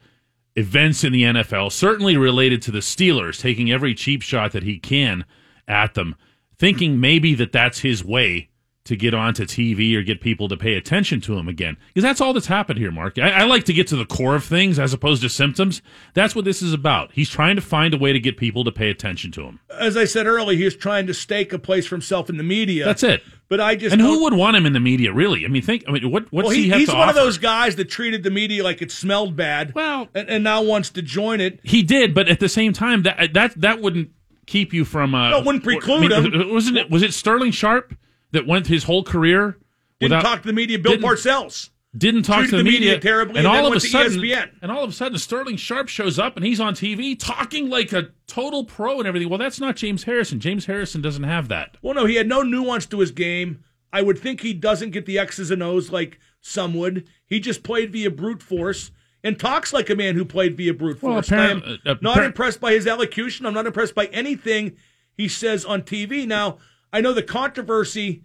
events 0.54 1.04
in 1.04 1.12
the 1.12 1.22
NFL, 1.22 1.72
certainly 1.72 2.16
related 2.16 2.62
to 2.62 2.70
the 2.70 2.78
Steelers, 2.78 3.40
taking 3.40 3.70
every 3.70 3.94
cheap 3.94 4.22
shot 4.22 4.52
that 4.52 4.62
he 4.62 4.78
can 4.78 5.24
at 5.68 5.94
them, 5.94 6.14
thinking 6.58 7.00
maybe 7.00 7.34
that 7.34 7.52
that's 7.52 7.80
his 7.80 8.04
way 8.04 8.50
to 8.86 8.96
get 8.96 9.12
onto 9.12 9.44
TV 9.44 9.94
or 9.96 10.02
get 10.02 10.20
people 10.20 10.48
to 10.48 10.56
pay 10.56 10.74
attention 10.74 11.20
to 11.20 11.36
him 11.36 11.48
again. 11.48 11.76
Because 11.88 12.04
that's 12.04 12.20
all 12.20 12.32
that's 12.32 12.46
happened 12.46 12.78
here, 12.78 12.92
Mark. 12.92 13.18
I, 13.18 13.30
I 13.30 13.44
like 13.44 13.64
to 13.64 13.72
get 13.72 13.88
to 13.88 13.96
the 13.96 14.06
core 14.06 14.36
of 14.36 14.44
things 14.44 14.78
as 14.78 14.92
opposed 14.92 15.22
to 15.22 15.28
symptoms. 15.28 15.82
That's 16.14 16.36
what 16.36 16.44
this 16.44 16.62
is 16.62 16.72
about. 16.72 17.10
He's 17.12 17.28
trying 17.28 17.56
to 17.56 17.62
find 17.62 17.92
a 17.94 17.98
way 17.98 18.12
to 18.12 18.20
get 18.20 18.36
people 18.36 18.62
to 18.64 18.70
pay 18.70 18.88
attention 18.88 19.32
to 19.32 19.42
him. 19.42 19.60
As 19.76 19.96
I 19.96 20.04
said 20.04 20.26
earlier, 20.26 20.56
he's 20.56 20.76
trying 20.76 21.08
to 21.08 21.14
stake 21.14 21.52
a 21.52 21.58
place 21.58 21.86
for 21.86 21.96
himself 21.96 22.30
in 22.30 22.36
the 22.36 22.44
media. 22.44 22.84
That's 22.84 23.02
it. 23.02 23.22
But 23.48 23.60
I 23.60 23.76
just 23.76 23.92
And 23.92 24.00
who 24.00 24.22
would 24.24 24.34
want 24.34 24.56
him 24.56 24.66
in 24.66 24.72
the 24.72 24.80
media, 24.80 25.12
really? 25.12 25.44
I 25.44 25.48
mean, 25.48 25.62
think. 25.62 25.84
I 25.86 25.92
mean, 25.92 26.10
what 26.10 26.32
what's 26.32 26.46
well, 26.46 26.54
he, 26.54 26.64
he, 26.64 26.68
have 26.70 26.78
he's 26.80 26.92
one 26.92 27.08
of 27.08 27.14
those 27.14 27.38
guys 27.38 27.76
that 27.76 27.84
treated 27.84 28.24
the 28.24 28.30
media 28.30 28.64
like 28.64 28.82
it 28.82 28.90
smelled 28.90 29.36
bad. 29.36 29.72
Well, 29.72 30.08
and, 30.14 30.28
and 30.28 30.44
now 30.44 30.62
wants 30.62 30.90
to 30.90 31.02
join 31.02 31.40
it. 31.40 31.60
He 31.62 31.84
did, 31.84 32.12
but 32.12 32.28
at 32.28 32.40
the 32.40 32.48
same 32.48 32.72
time, 32.72 33.04
that 33.04 33.34
that 33.34 33.60
that 33.60 33.80
wouldn't 33.80 34.10
keep 34.46 34.72
you 34.72 34.84
from. 34.84 35.14
Uh, 35.14 35.30
No, 35.30 35.38
it 35.38 35.44
wouldn't 35.44 35.64
preclude 35.64 36.12
I 36.12 36.20
mean, 36.20 36.32
him. 36.32 36.50
Wasn't 36.52 36.76
it? 36.76 36.90
Was 36.90 37.02
it 37.02 37.12
Sterling 37.12 37.50
Sharpe 37.50 37.94
that 38.32 38.46
went 38.46 38.66
his 38.66 38.84
whole 38.84 39.02
career 39.04 39.58
Didn't 40.00 40.16
without 40.16 40.28
talk 40.28 40.42
to 40.42 40.48
the 40.48 40.52
media. 40.52 40.78
Bill 40.78 40.96
Parcells. 40.96 41.70
didn't 41.96 42.24
talk 42.24 42.48
to 42.48 42.56
the, 42.58 42.64
media, 42.64 42.98
terribly, 42.98 43.38
and, 43.38 43.46
and, 43.46 43.56
all 43.56 43.66
of 43.66 43.74
a 43.74 43.80
sudden, 43.80 44.20
ESPN. 44.20 44.50
and 44.62 44.70
all 44.70 44.84
of 44.84 44.90
a 44.90 44.92
sudden, 44.92 45.18
Sterling 45.18 45.56
Sharpe 45.56 45.88
shows 45.88 46.18
up 46.18 46.36
and 46.36 46.44
he's 46.44 46.60
on 46.60 46.74
TV 46.74 47.18
talking 47.18 47.70
like 47.70 47.92
a 47.92 48.10
total 48.26 48.64
pro 48.64 48.98
and 48.98 49.06
everything. 49.08 49.28
Well, 49.28 49.38
that's 49.38 49.60
not 49.60 49.76
James 49.76 50.04
Harrison. 50.04 50.40
James 50.40 50.66
Harrison 50.66 51.00
doesn't 51.00 51.24
have 51.24 51.48
that. 51.48 51.76
Well, 51.82 51.94
no, 51.94 52.04
he 52.04 52.16
had 52.16 52.28
no 52.28 52.42
nuance 52.42 52.86
to 52.86 53.00
his 53.00 53.10
game. 53.10 53.64
I 53.92 54.02
would 54.02 54.18
think 54.18 54.40
he 54.42 54.52
doesn't 54.52 54.90
get 54.90 55.06
the 55.06 55.18
X's 55.18 55.50
and 55.50 55.62
O's 55.62 55.90
like 55.90 56.18
some 56.42 56.74
would. 56.74 57.08
He 57.26 57.40
just 57.40 57.62
played 57.62 57.92
via 57.92 58.10
brute 58.10 58.42
force 58.42 58.90
and 59.26 59.38
talks 59.40 59.72
like 59.72 59.90
a 59.90 59.96
man 59.96 60.14
who 60.14 60.24
played 60.24 60.56
via 60.56 60.72
brute 60.72 61.02
Well, 61.02 61.14
force. 61.14 61.32
I 61.32 61.50
am 61.50 61.58
apparent- 61.58 61.80
uh, 61.86 61.94
not 62.00 62.22
impressed 62.24 62.60
by 62.60 62.72
his 62.72 62.86
elocution. 62.86 63.44
I'm 63.44 63.54
not 63.54 63.66
impressed 63.66 63.94
by 63.94 64.06
anything 64.06 64.76
he 65.16 65.26
says 65.28 65.64
on 65.64 65.82
TV. 65.82 66.26
Now, 66.26 66.58
I 66.92 67.00
know 67.00 67.12
the 67.12 67.22
controversy 67.22 68.22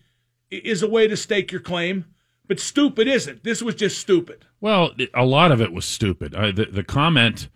is 0.52 0.84
a 0.84 0.90
way 0.90 1.08
to 1.08 1.18
stake 1.18 1.52
your 1.52 1.62
claim, 1.62 2.06
but 2.48 2.60
stupid 2.60 3.08
isn't. 3.08 3.44
This 3.44 3.62
was 3.62 3.74
just 3.76 3.98
stupid. 3.98 4.46
Well, 4.60 4.92
a 5.14 5.26
lot 5.26 5.52
of 5.52 5.60
it 5.62 5.72
was 5.74 5.86
stupid. 5.86 6.36
Uh, 6.36 6.52
the, 6.52 6.66
the 6.66 6.84
comment 6.84 7.50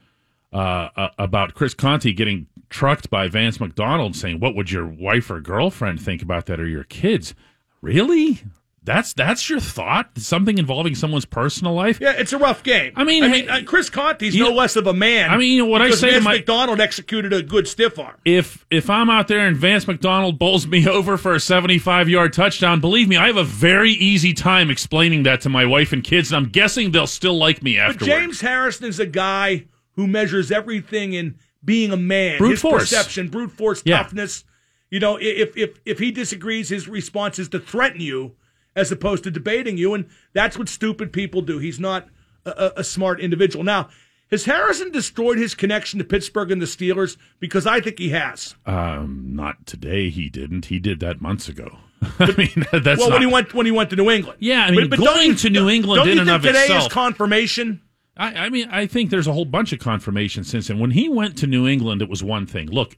uh, 0.51 0.89
uh, 0.95 1.09
about 1.19 1.53
Chris 1.53 1.73
Conte 1.73 2.11
getting 2.13 2.47
trucked 2.69 3.09
by 3.09 3.27
Vance 3.27 3.59
McDonald 3.59 4.15
saying, 4.15 4.39
"What 4.39 4.55
would 4.55 4.71
your 4.71 4.87
wife 4.87 5.29
or 5.29 5.39
girlfriend 5.41 6.01
think 6.01 6.21
about 6.23 6.45
that, 6.47 6.59
or 6.59 6.67
your 6.67 6.85
kids?" 6.85 7.35
Really? 7.81 8.41
That's 8.85 9.13
that's 9.13 9.49
your 9.49 9.59
thought? 9.59 10.11
Something 10.17 10.57
involving 10.59 10.93
someone's 10.95 11.25
personal 11.25 11.73
life? 11.73 11.99
Yeah, 11.99 12.11
it's 12.11 12.31
a 12.33 12.37
rough 12.37 12.61
game. 12.63 12.93
I 12.95 13.03
mean, 13.03 13.23
I 13.23 13.27
mean, 13.27 13.49
uh, 13.49 13.61
Chris 13.65 13.89
Conte's 13.89 14.35
no 14.35 14.45
know- 14.49 14.53
less 14.55 14.75
of 14.75 14.85
a 14.87 14.93
man. 14.93 15.29
I 15.31 15.37
mean, 15.37 15.51
you 15.53 15.57
know 15.63 15.65
what 15.69 15.81
I 15.81 15.89
say 15.89 16.11
Vance 16.11 16.23
my- 16.23 16.33
McDonald 16.35 16.79
executed 16.79 17.33
a 17.33 17.41
good 17.41 17.67
stiff 17.67 17.97
arm. 17.97 18.15
If 18.25 18.65
if 18.69 18.89
I'm 18.89 19.09
out 19.09 19.27
there 19.27 19.39
and 19.47 19.57
Vance 19.57 19.87
McDonald 19.87 20.37
bowls 20.37 20.67
me 20.67 20.87
over 20.87 21.17
for 21.17 21.33
a 21.33 21.39
75 21.39 22.07
yard 22.09 22.31
touchdown, 22.31 22.79
believe 22.79 23.07
me, 23.09 23.17
I 23.17 23.27
have 23.27 23.37
a 23.37 23.43
very 23.43 23.91
easy 23.91 24.33
time 24.33 24.69
explaining 24.69 25.23
that 25.23 25.41
to 25.41 25.49
my 25.49 25.65
wife 25.65 25.91
and 25.91 26.03
kids, 26.03 26.31
and 26.31 26.37
I'm 26.45 26.51
guessing 26.51 26.91
they'll 26.91 27.07
still 27.07 27.37
like 27.37 27.63
me 27.63 27.77
But. 27.85 27.97
James 27.99 28.41
Harrison 28.41 28.85
is 28.87 28.99
a 28.99 29.05
guy 29.07 29.65
who 29.93 30.05
measures 30.05 30.51
everything 30.51 31.13
in 31.13 31.35
being 31.63 31.91
a 31.91 31.97
man, 31.97 32.37
Brute 32.37 32.51
his 32.51 32.61
force. 32.61 32.83
perception, 32.83 33.29
brute 33.29 33.51
force, 33.51 33.81
Yeah. 33.83 33.97
toughness. 34.03 34.43
You 34.91 34.99
know, 34.99 35.17
if 35.19 35.57
if 35.57 35.79
if 35.85 35.97
he 35.97 36.11
disagrees, 36.11 36.69
his 36.69 36.87
response 36.87 37.39
is 37.39 37.49
to 37.49 37.59
threaten 37.59 37.99
you 38.01 38.33
as 38.75 38.91
opposed 38.91 39.23
to 39.23 39.31
debating 39.31 39.77
you, 39.77 39.93
and 39.93 40.05
that's 40.33 40.57
what 40.57 40.69
stupid 40.69 41.13
people 41.13 41.41
do. 41.41 41.59
He's 41.59 41.79
not 41.79 42.07
a, 42.45 42.49
a, 42.49 42.71
a 42.77 42.83
smart 42.83 43.19
individual. 43.19 43.63
Now, 43.63 43.89
has 44.31 44.45
Harrison 44.45 44.91
destroyed 44.91 45.37
his 45.37 45.53
connection 45.53 45.99
to 45.99 46.05
Pittsburgh 46.05 46.51
and 46.51 46.61
the 46.61 46.65
Steelers? 46.65 47.17
Because 47.39 47.67
I 47.67 47.79
think 47.79 47.99
he 47.99 48.09
has. 48.09 48.55
Um, 48.65 49.27
not 49.29 49.65
today. 49.65 50.09
He 50.09 50.29
didn't. 50.29 50.65
He 50.65 50.79
did 50.79 50.99
that 51.01 51.21
months 51.21 51.47
ago. 51.47 51.77
I 52.19 52.33
mean, 52.37 52.65
that's 52.71 52.99
well, 52.99 53.09
not, 53.09 53.13
when 53.13 53.21
he 53.21 53.27
went 53.27 53.53
when 53.53 53.65
he 53.65 53.71
went 53.71 53.89
to 53.91 53.95
New 53.95 54.09
England. 54.09 54.37
Yeah, 54.39 54.65
I 54.65 54.71
mean, 54.71 54.89
don't 54.89 54.99
going 54.99 55.29
you- 55.29 55.35
to 55.35 55.49
New 55.49 55.69
England 55.69 55.99
don't 55.99 56.09
in 56.09 56.15
you 56.15 56.21
and 56.21 56.41
think 56.41 56.55
of 56.55 56.61
today 56.61 56.77
is 56.77 56.87
confirmation. 56.87 57.81
I, 58.17 58.45
I 58.45 58.49
mean, 58.49 58.69
I 58.69 58.85
think 58.85 59.09
there's 59.09 59.27
a 59.27 59.33
whole 59.33 59.45
bunch 59.45 59.73
of 59.73 59.79
confirmation 59.79 60.43
since 60.43 60.67
then. 60.67 60.79
When 60.79 60.91
he 60.91 61.09
went 61.09 61.37
to 61.39 61.47
New 61.47 61.67
England, 61.67 62.01
it 62.01 62.09
was 62.09 62.23
one 62.23 62.45
thing. 62.45 62.69
Look, 62.69 62.95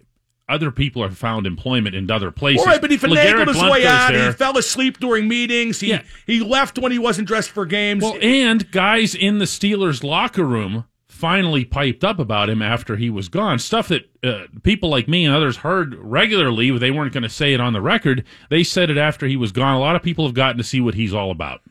other 0.49 0.71
people 0.71 1.03
have 1.03 1.17
found 1.17 1.45
employment 1.45 1.95
in 1.95 2.09
other 2.09 2.31
places. 2.31 2.61
All 2.61 2.71
right, 2.71 2.79
but 2.81 2.89
he 2.91 2.97
finagled 2.97 3.47
his 3.47 3.61
way 3.61 3.85
out. 3.85 4.11
there. 4.13 4.27
He 4.27 4.33
fell 4.33 4.57
asleep 4.57 4.99
during 4.99 5.27
meetings. 5.27 5.79
He 5.79 5.89
Yeah. 5.89 6.03
he 6.25 6.39
left 6.41 6.79
when 6.79 6.91
he 6.91 6.99
wasn't 6.99 7.27
dressed 7.27 7.49
for 7.51 7.65
games. 7.65 8.03
Well, 8.03 8.17
and 8.21 8.69
guys 8.71 9.13
in 9.15 9.39
the 9.39 9.45
Steelers 9.45 10.03
locker 10.03 10.45
room 10.45 10.85
finally 11.07 11.65
piped 11.65 12.03
up 12.03 12.19
about 12.19 12.47
him 12.49 12.61
after 12.61 12.95
he 12.95 13.09
was 13.09 13.27
gone. 13.27 13.57
Stuff 13.57 13.87
that 13.87 14.07
uh, 14.23 14.43
people 14.63 14.89
like 14.89 15.07
me 15.07 15.25
and 15.25 15.33
others 15.33 15.57
heard 15.57 15.95
regularly, 15.95 16.69
but 16.69 16.79
they 16.79 16.91
weren't 16.91 17.11
going 17.11 17.23
to 17.23 17.29
say 17.29 17.53
it 17.55 17.59
on 17.59 17.73
the 17.73 17.81
record. 17.81 18.23
They 18.49 18.63
said 18.63 18.89
it 18.91 18.97
after 18.97 19.25
he 19.25 19.35
was 19.35 19.51
gone. 19.51 19.75
A 19.75 19.79
lot 19.79 19.95
of 19.95 20.03
people 20.03 20.25
have 20.25 20.35
gotten 20.35 20.57
to 20.59 20.63
see 20.63 20.79
what 20.79 20.93
he's 20.93 21.13
all 21.15 21.31
about. 21.31 21.61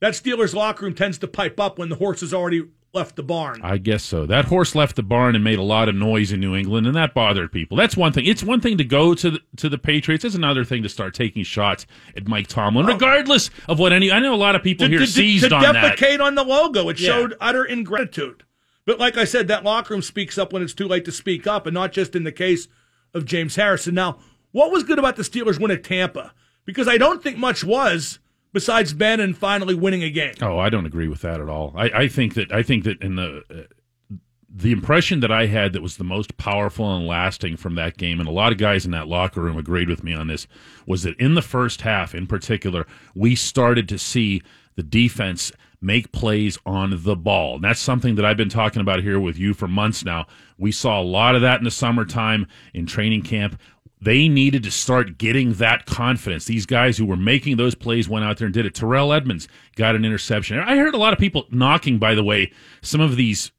that 0.00 0.14
Steelers 0.14 0.54
locker 0.54 0.84
room 0.84 0.94
tends 0.94 1.18
to 1.18 1.28
pipe 1.28 1.58
up 1.60 1.78
when 1.78 1.88
the 1.88 1.94
horse 1.96 2.20
has 2.20 2.34
already 2.34 2.64
left 2.96 3.14
the 3.14 3.22
barn. 3.22 3.60
I 3.62 3.78
guess 3.78 4.02
so. 4.02 4.26
That 4.26 4.46
horse 4.46 4.74
left 4.74 4.96
the 4.96 5.02
barn 5.04 5.36
and 5.36 5.44
made 5.44 5.60
a 5.60 5.62
lot 5.62 5.88
of 5.88 5.94
noise 5.94 6.32
in 6.32 6.40
New 6.40 6.56
England, 6.56 6.86
and 6.86 6.96
that 6.96 7.14
bothered 7.14 7.52
people. 7.52 7.76
That's 7.76 7.96
one 7.96 8.12
thing. 8.12 8.26
It's 8.26 8.42
one 8.42 8.60
thing 8.60 8.76
to 8.78 8.84
go 8.84 9.14
to 9.14 9.30
the, 9.30 9.40
to 9.58 9.68
the 9.68 9.78
Patriots. 9.78 10.24
It's 10.24 10.34
another 10.34 10.64
thing 10.64 10.82
to 10.82 10.88
start 10.88 11.14
taking 11.14 11.44
shots 11.44 11.86
at 12.16 12.26
Mike 12.26 12.48
Tomlin, 12.48 12.86
oh. 12.86 12.92
regardless 12.92 13.50
of 13.68 13.78
what 13.78 13.92
any. 13.92 14.10
I 14.10 14.18
know 14.18 14.34
a 14.34 14.36
lot 14.36 14.56
of 14.56 14.62
people 14.64 14.86
to, 14.86 14.90
here 14.90 14.98
to- 14.98 15.06
seized 15.06 15.48
to 15.48 15.54
on 15.54 15.74
that. 15.74 15.96
defecate 15.96 16.20
on 16.20 16.34
the 16.34 16.42
logo. 16.42 16.88
It 16.88 16.98
Yeah. 16.98 17.10
showed 17.10 17.34
utter 17.40 17.64
ingratitude. 17.64 18.42
But 18.86 18.98
like 18.98 19.16
I 19.16 19.24
said, 19.24 19.46
that 19.48 19.62
locker 19.64 19.94
room 19.94 20.02
speaks 20.02 20.38
up 20.38 20.52
when 20.52 20.62
it's 20.62 20.74
too 20.74 20.88
late 20.88 21.04
to 21.04 21.12
speak 21.12 21.46
up, 21.46 21.66
and 21.66 21.74
not 21.74 21.92
just 21.92 22.16
in 22.16 22.24
the 22.24 22.32
case 22.32 22.66
of 23.14 23.24
James 23.24 23.56
Harrison. 23.56 23.94
Now, 23.94 24.18
what 24.52 24.70
was 24.72 24.82
good 24.84 24.98
about 24.98 25.16
the 25.16 25.22
Steelers 25.22 25.60
win 25.60 25.70
at 25.70 25.84
Tampa? 25.84 26.32
Because 26.64 26.88
I 26.88 26.96
don't 26.96 27.22
think 27.22 27.36
much 27.36 27.62
was 27.62 28.18
besides 28.56 28.94
Ben 28.94 29.20
and 29.20 29.36
finally 29.36 29.74
winning 29.74 30.02
a 30.02 30.08
game. 30.08 30.32
Oh, 30.40 30.58
I 30.58 30.70
don't 30.70 30.86
agree 30.86 31.08
with 31.08 31.20
that 31.20 31.42
at 31.42 31.48
all. 31.50 31.74
I, 31.76 31.90
I 31.90 32.08
think 32.08 32.32
that 32.36 32.50
I 32.50 32.62
think 32.62 32.84
that 32.84 33.02
in 33.02 33.16
the 33.16 33.42
uh, 33.50 34.16
the 34.48 34.72
impression 34.72 35.20
that 35.20 35.30
I 35.30 35.44
had 35.44 35.74
that 35.74 35.82
was 35.82 35.98
the 35.98 36.04
most 36.04 36.38
powerful 36.38 36.96
and 36.96 37.06
lasting 37.06 37.58
from 37.58 37.74
that 37.74 37.98
game, 37.98 38.18
and 38.18 38.26
a 38.26 38.32
lot 38.32 38.52
of 38.52 38.58
guys 38.58 38.86
in 38.86 38.92
that 38.92 39.08
locker 39.08 39.42
room 39.42 39.58
agreed 39.58 39.90
with 39.90 40.02
me 40.02 40.14
on 40.14 40.28
this, 40.28 40.46
was 40.86 41.02
that 41.02 41.20
in 41.20 41.34
the 41.34 41.42
first 41.42 41.82
half, 41.82 42.14
in 42.14 42.26
particular, 42.26 42.86
we 43.14 43.34
started 43.34 43.90
to 43.90 43.98
see 43.98 44.40
the 44.74 44.82
defense 44.82 45.52
make 45.82 46.10
plays 46.10 46.58
on 46.64 47.02
the 47.02 47.14
ball. 47.14 47.56
And 47.56 47.64
that's 47.64 47.78
something 47.78 48.14
that 48.14 48.24
I've 48.24 48.38
been 48.38 48.48
talking 48.48 48.80
about 48.80 49.02
here 49.02 49.20
with 49.20 49.38
you 49.38 49.52
for 49.52 49.68
months 49.68 50.02
now. 50.02 50.26
We 50.56 50.72
saw 50.72 50.98
a 50.98 51.04
lot 51.04 51.34
of 51.34 51.42
that 51.42 51.58
in 51.58 51.64
the 51.64 51.70
summertime 51.70 52.46
in 52.72 52.86
training 52.86 53.22
camp. 53.22 53.60
They 54.00 54.28
needed 54.28 54.62
to 54.64 54.70
start 54.70 55.16
getting 55.18 55.54
that 55.54 55.86
confidence. 55.86 56.44
These 56.44 56.66
guys 56.66 56.98
who 56.98 57.06
were 57.06 57.16
making 57.16 57.56
those 57.56 57.74
plays 57.74 58.08
went 58.08 58.24
out 58.24 58.36
there 58.36 58.46
and 58.46 58.54
did 58.54 58.66
it. 58.66 58.74
Terrell 58.74 59.12
Edmunds 59.12 59.48
got 59.74 59.96
an 59.96 60.04
interception. 60.04 60.58
I 60.58 60.76
heard 60.76 60.94
a 60.94 60.98
lot 60.98 61.14
of 61.14 61.18
people 61.18 61.46
knocking, 61.50 61.98
by 61.98 62.14
the 62.14 62.24
way, 62.24 62.52
some 62.82 63.00
of 63.00 63.16
these 63.16 63.52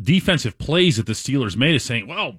defensive 0.00 0.58
plays 0.58 0.96
that 0.96 1.06
the 1.06 1.14
Steelers 1.14 1.56
made 1.56 1.74
is 1.74 1.84
saying, 1.84 2.06
well, 2.06 2.36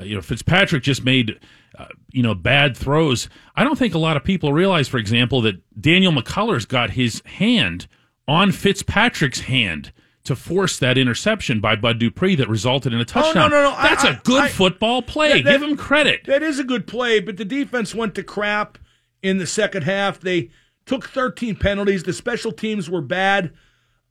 uh, 0.00 0.04
you 0.04 0.14
know, 0.14 0.22
Fitzpatrick 0.22 0.82
just 0.82 1.04
made, 1.04 1.40
uh, 1.76 1.86
you 2.12 2.22
know, 2.22 2.34
bad 2.34 2.76
throws. 2.76 3.28
I 3.56 3.64
don't 3.64 3.78
think 3.78 3.94
a 3.94 3.98
lot 3.98 4.16
of 4.16 4.24
people 4.24 4.52
realize, 4.52 4.88
for 4.88 4.98
example, 4.98 5.40
that 5.42 5.60
Daniel 5.80 6.12
McCullers 6.12 6.68
got 6.68 6.90
his 6.90 7.20
hand 7.24 7.88
on 8.28 8.52
Fitzpatrick's 8.52 9.40
hand 9.40 9.92
to 10.26 10.36
force 10.36 10.78
that 10.78 10.96
interception 10.98 11.60
by 11.60 11.74
Bud 11.76 11.98
Dupree 11.98 12.34
that 12.36 12.48
resulted 12.48 12.92
in 12.92 13.00
a 13.00 13.04
touchdown. 13.04 13.52
Oh, 13.52 13.56
no, 13.56 13.62
no, 13.62 13.70
no. 13.70 13.82
That's 13.82 14.04
I- 14.04 14.10
a 14.10 14.20
good 14.24 14.42
I- 14.44 14.48
football 14.48 15.02
play. 15.02 15.32
That- 15.42 15.44
that- 15.44 15.60
Give 15.60 15.70
him 15.70 15.76
credit. 15.76 16.22
That 16.26 16.42
is 16.42 16.58
a 16.58 16.64
good 16.64 16.86
play, 16.86 17.20
but 17.20 17.36
the 17.36 17.44
defense 17.44 17.94
went 17.94 18.14
to 18.16 18.22
crap 18.22 18.78
in 19.22 19.38
the 19.38 19.46
second 19.46 19.82
half. 19.82 20.20
They 20.20 20.50
took 20.84 21.08
13 21.08 21.56
penalties. 21.56 22.02
The 22.04 22.12
special 22.12 22.52
teams 22.52 22.88
were 22.90 23.00
bad. 23.00 23.52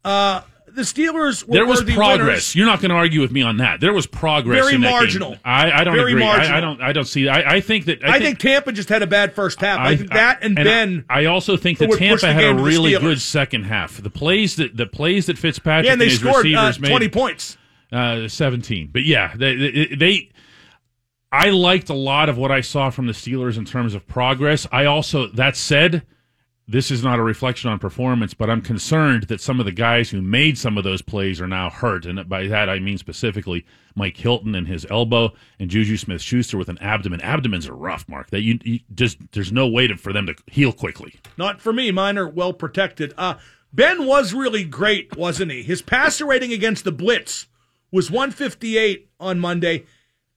Uh, 0.04 0.42
the 0.76 0.82
Steelers 0.84 1.48
were 1.48 1.54
There 1.54 1.66
was 1.66 1.84
progress. 1.84 2.20
winners. 2.20 2.56
You're 2.56 2.66
not 2.66 2.82
going 2.82 2.90
to 2.90 2.96
argue 2.96 3.22
with 3.22 3.32
me 3.32 3.42
on 3.42 3.58
that. 3.58 3.80
There 3.80 3.94
was 3.94 4.06
progress. 4.06 4.62
Very 4.62 4.76
in 4.76 4.82
that 4.82 4.90
game. 4.90 4.98
marginal. 4.98 5.38
I, 5.44 5.72
I 5.72 5.84
don't 5.84 5.96
Very 5.96 6.12
agree. 6.12 6.24
I, 6.24 6.58
I 6.58 6.62
don't. 6.62 6.82
I 6.82 6.94
don't 6.94 7.06
see. 7.06 7.28
I, 7.28 7.56
I 7.56 7.62
think 7.62 7.86
that. 7.86 8.04
I, 8.04 8.20
think, 8.20 8.40
Tampa 8.40 8.72
just 8.72 8.90
had 8.90 9.02
a 9.02 9.08
bad 9.08 9.34
first 9.34 9.60
half. 9.60 9.80
I, 9.80 9.96
think 9.96 10.12
that 10.12 10.44
and, 10.44 10.56
Ben. 10.56 11.06
I, 11.10 11.26
also 11.26 11.58
think 11.58 11.80
that 11.80 11.92
Tampa 11.94 12.32
had 12.32 12.44
a 12.44 12.54
really 12.56 12.98
good 12.98 13.22
second 13.22 13.64
half. 13.64 14.02
The 14.02 14.10
plays 14.10 14.58
that 14.58 14.76
the 14.76 14.86
plays 14.86 15.26
that 15.28 15.38
Fitzpatrick 15.38 15.86
yeah, 15.86 15.94
and 15.94 16.02
they 16.02 16.06
and 16.06 16.12
his 16.12 16.20
scored 16.20 16.46
uh, 16.46 16.50
receivers 16.50 16.80
made 16.80 16.90
20 16.90 17.10
points. 17.10 17.58
uh, 17.92 18.28
17. 18.28 18.90
But 18.92 19.04
yeah, 19.04 19.34
they, 19.36 19.56
they, 19.56 19.96
they 19.96 20.30
I 21.32 21.50
liked 21.50 21.90
a 21.90 21.94
lot 21.94 22.30
of 22.30 22.38
what 22.38 22.52
I 22.52 22.62
saw 22.62 22.90
from 22.90 23.08
the 23.08 23.14
Steelers 23.14 23.58
in 23.58 23.66
terms 23.66 23.94
of 23.94 24.08
progress. 24.08 24.68
I 24.72 24.86
also 24.86 25.28
that 25.28 25.58
said, 25.58 26.04
this 26.68 26.90
is 26.90 27.04
not 27.04 27.20
a 27.20 27.24
reflection 27.24 27.70
on 27.70 27.78
performance, 27.78 28.34
but 28.34 28.50
I'm 28.50 28.62
concerned 28.62 29.24
that 29.24 29.40
some 29.40 29.60
of 29.60 29.66
the 29.66 29.72
guys 29.72 30.10
who 30.10 30.22
made 30.22 30.58
some 30.58 30.78
of 30.78 30.84
those 30.84 31.02
plays 31.02 31.40
are 31.40 31.48
now 31.48 31.70
hurt, 31.70 32.06
and 32.06 32.28
by 32.28 32.48
that 32.48 32.70
I 32.70 32.80
mean 32.80 32.98
specifically 32.98 33.66
Mike 33.96 34.18
Hilton 34.18 34.56
and 34.56 34.68
his 34.68 34.86
elbow, 34.90 35.34
and 35.60 35.70
Juju 35.70 35.98
Smith-Schuster 35.98 36.58
with 36.58 36.70
an 36.70 36.80
abdomen. 36.80 37.22
Abdomens 37.22 37.68
are 37.68 37.76
rough, 37.76 38.08
Mark. 38.10 38.32
That 38.32 38.42
you, 38.42 38.60
you 38.64 38.80
just 38.94 39.18
there's 39.32 39.52
no 39.52 39.68
way 39.68 39.88
to, 39.88 39.96
for 39.96 40.12
them 40.12 40.26
to 40.26 40.36
heal 40.48 40.72
quickly. 40.72 41.16
Not 41.38 41.62
for 41.62 41.72
me. 41.72 41.92
Mine 41.92 42.18
are 42.18 42.28
well 42.28 42.54
protected. 42.54 43.14
Uh, 43.18 43.36
ben 43.72 44.06
was 44.06 44.34
really 44.34 44.64
great, 44.64 45.16
wasn't 45.16 45.52
he? 45.52 45.62
His 45.62 45.82
passer 45.82 46.26
rating 46.26 46.52
against 46.52 46.84
the 46.84 46.92
blitz 46.92 47.48
was 47.92 48.10
158 48.10 49.10
on 49.20 49.40
Monday. 49.40 49.86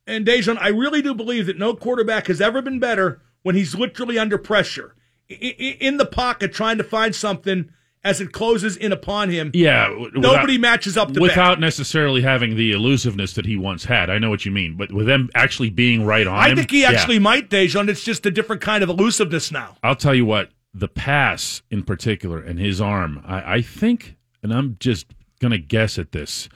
And 0.07 0.27
Dejan, 0.27 0.59
I 0.59 0.69
really 0.69 1.03
do 1.03 1.15
believe 1.15 1.47
that 1.47 1.59
no 1.59 1.75
quarterback 1.75 2.29
has 2.29 2.41
ever 2.41 2.63
been 2.63 2.79
better 2.79 3.21
when 3.43 3.55
he's 3.55 3.75
literally 3.75 4.19
under 4.19 4.39
pressure, 4.39 4.95
in 5.29 5.97
the 5.97 6.07
pocket, 6.07 6.53
trying 6.53 6.79
to 6.79 6.85
find 6.85 7.15
something 7.15 7.71
as 8.05 8.21
it 8.21 8.33
closes 8.33 8.77
in 8.77 8.93
upon 8.93 9.29
him. 9.29 9.51
Yeah, 9.55 9.89
w- 9.89 10.11
Nobody 10.15 10.57
matches 10.57 10.97
up 10.97 11.11
without 11.19 11.61
necessarily 11.61 12.23
having 12.23 12.57
the 12.57 12.73
elusiveness 12.73 13.35
that 13.35 13.45
he 13.45 13.57
once 13.57 13.85
had. 13.85 14.09
I 14.09 14.19
know 14.19 14.31
what 14.31 14.45
you 14.45 14.53
mean, 14.53 14.77
but 14.77 14.93
with 14.93 15.07
them 15.07 15.29
actually 15.35 15.71
being 15.71 16.07
right 16.07 16.27
on 16.27 16.39
I 16.39 16.51
him, 16.51 16.57
think 16.57 16.71
he 16.71 16.83
yeah. 16.83 16.91
actually 16.93 17.19
might, 17.19 17.51
Dejan. 17.51 17.89
It's 17.89 18.05
just 18.05 18.25
a 18.25 18.31
different 18.31 18.63
kind 18.63 18.83
of 18.83 18.89
elusiveness 18.89 19.51
now. 19.51 19.77
I'll 19.83 19.97
tell 19.97 20.15
you 20.15 20.25
what, 20.25 20.51
the 20.73 20.89
pass 20.89 21.63
in 21.71 21.83
particular 21.83 22.41
and 22.41 22.59
his 22.59 22.81
arm, 22.81 23.23
I, 23.27 23.57
I 23.57 23.63
think, 23.63 24.17
and 24.43 24.55
I'm 24.55 24.77
just 24.79 25.07
going 25.41 25.53
to 25.53 25.59
guess 25.59 25.99
at 25.99 26.13
this, 26.13 26.49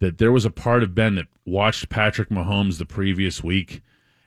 that 0.00 0.18
there 0.18 0.32
was 0.32 0.44
a 0.44 0.50
part 0.50 0.82
of 0.82 0.94
Ben 0.94 1.14
that 1.16 1.26
watched 1.44 1.90
Patrick 1.90 2.30
Mahomes 2.30 2.78
the 2.78 2.86
previous 2.86 3.44
week 3.44 3.82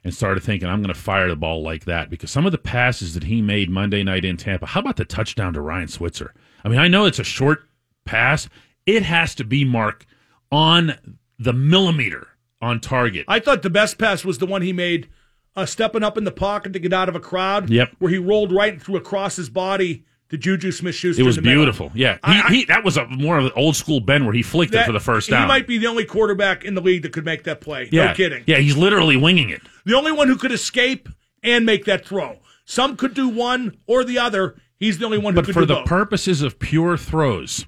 and 0.06 0.14
started 0.14 0.40
thinking, 0.40 0.68
I'm 0.68 0.82
going 0.82 0.94
to 0.94 1.00
fire 1.00 1.28
the 1.28 1.34
ball 1.34 1.64
like 1.64 1.84
that 1.86 2.10
because 2.10 2.30
some 2.30 2.46
of 2.46 2.52
the 2.52 2.58
passes 2.58 3.14
that 3.14 3.24
he 3.24 3.42
made 3.42 3.68
Monday 3.68 4.04
night 4.04 4.24
in 4.24 4.36
Tampa, 4.36 4.64
how 4.64 4.78
about 4.78 4.94
the 4.94 5.04
touchdown 5.04 5.52
to 5.54 5.60
Ryan 5.60 5.88
Switzer? 5.88 6.32
I 6.62 6.68
mean, 6.68 6.78
I 6.78 6.86
know 6.86 7.06
it's 7.06 7.18
a 7.18 7.24
short 7.24 7.68
pass, 8.04 8.48
it 8.86 9.02
has 9.02 9.34
to 9.34 9.42
be 9.42 9.64
Mark 9.64 10.06
on 10.52 11.16
the 11.40 11.52
millimeter 11.52 12.28
on 12.62 12.78
target. 12.78 13.24
I 13.26 13.40
thought 13.40 13.62
the 13.62 13.68
best 13.68 13.98
pass 13.98 14.24
was 14.24 14.38
the 14.38 14.46
one 14.46 14.62
he 14.62 14.72
made, 14.72 15.08
uh, 15.56 15.66
stepping 15.66 16.04
up 16.04 16.16
in 16.16 16.22
the 16.22 16.30
pocket 16.30 16.72
to 16.74 16.78
get 16.78 16.92
out 16.92 17.08
of 17.08 17.16
a 17.16 17.20
crowd. 17.20 17.68
Yep. 17.68 17.96
Where 17.98 18.12
he 18.12 18.18
rolled 18.18 18.52
right 18.52 18.80
through 18.80 18.98
across 18.98 19.34
his 19.34 19.50
body 19.50 20.04
to 20.30 20.36
Juju 20.38 20.72
Smith-Schuster. 20.72 21.20
It 21.22 21.24
was 21.24 21.36
the 21.36 21.42
middle. 21.42 21.62
beautiful. 21.64 21.90
Yeah, 21.94 22.14
he, 22.24 22.32
I- 22.32 22.48
he 22.50 22.64
that 22.66 22.84
was 22.84 22.96
a 22.96 23.06
more 23.06 23.38
of 23.38 23.46
an 23.46 23.52
old 23.56 23.76
school 23.76 24.00
Ben 24.00 24.24
where 24.24 24.34
he 24.34 24.42
flicked 24.42 24.74
it 24.74 24.84
for 24.84 24.92
the 24.92 25.00
first 25.00 25.30
down. 25.30 25.42
He 25.42 25.48
might 25.48 25.66
be 25.66 25.78
the 25.78 25.86
only 25.86 26.04
quarterback 26.04 26.64
in 26.64 26.74
the 26.74 26.80
league 26.80 27.02
that 27.02 27.12
could 27.12 27.24
make 27.24 27.44
that 27.44 27.60
play. 27.60 27.88
yeah, 27.92 28.06
No 28.06 28.14
kidding. 28.14 28.44
Yeah, 28.46 28.58
he's 28.58 28.76
literally 28.76 29.16
winging 29.16 29.50
it. 29.50 29.62
The 29.84 29.94
only 29.94 30.12
one 30.12 30.28
who 30.28 30.36
could 30.36 30.52
escape 30.52 31.08
and 31.42 31.64
make 31.64 31.84
that 31.84 32.04
throw. 32.06 32.38
Some 32.64 32.96
could 32.96 33.14
do 33.14 33.28
one 33.28 33.76
or 33.86 34.02
the 34.02 34.18
other. 34.18 34.56
He's 34.78 34.98
the 34.98 35.04
only 35.04 35.18
one 35.18 35.34
who 35.34 35.42
But 35.42 35.52
for 35.52 35.64
the 35.64 35.74
both. 35.76 35.86
purposes 35.86 36.42
of 36.42 36.58
pure 36.58 36.96
throws, 36.98 37.64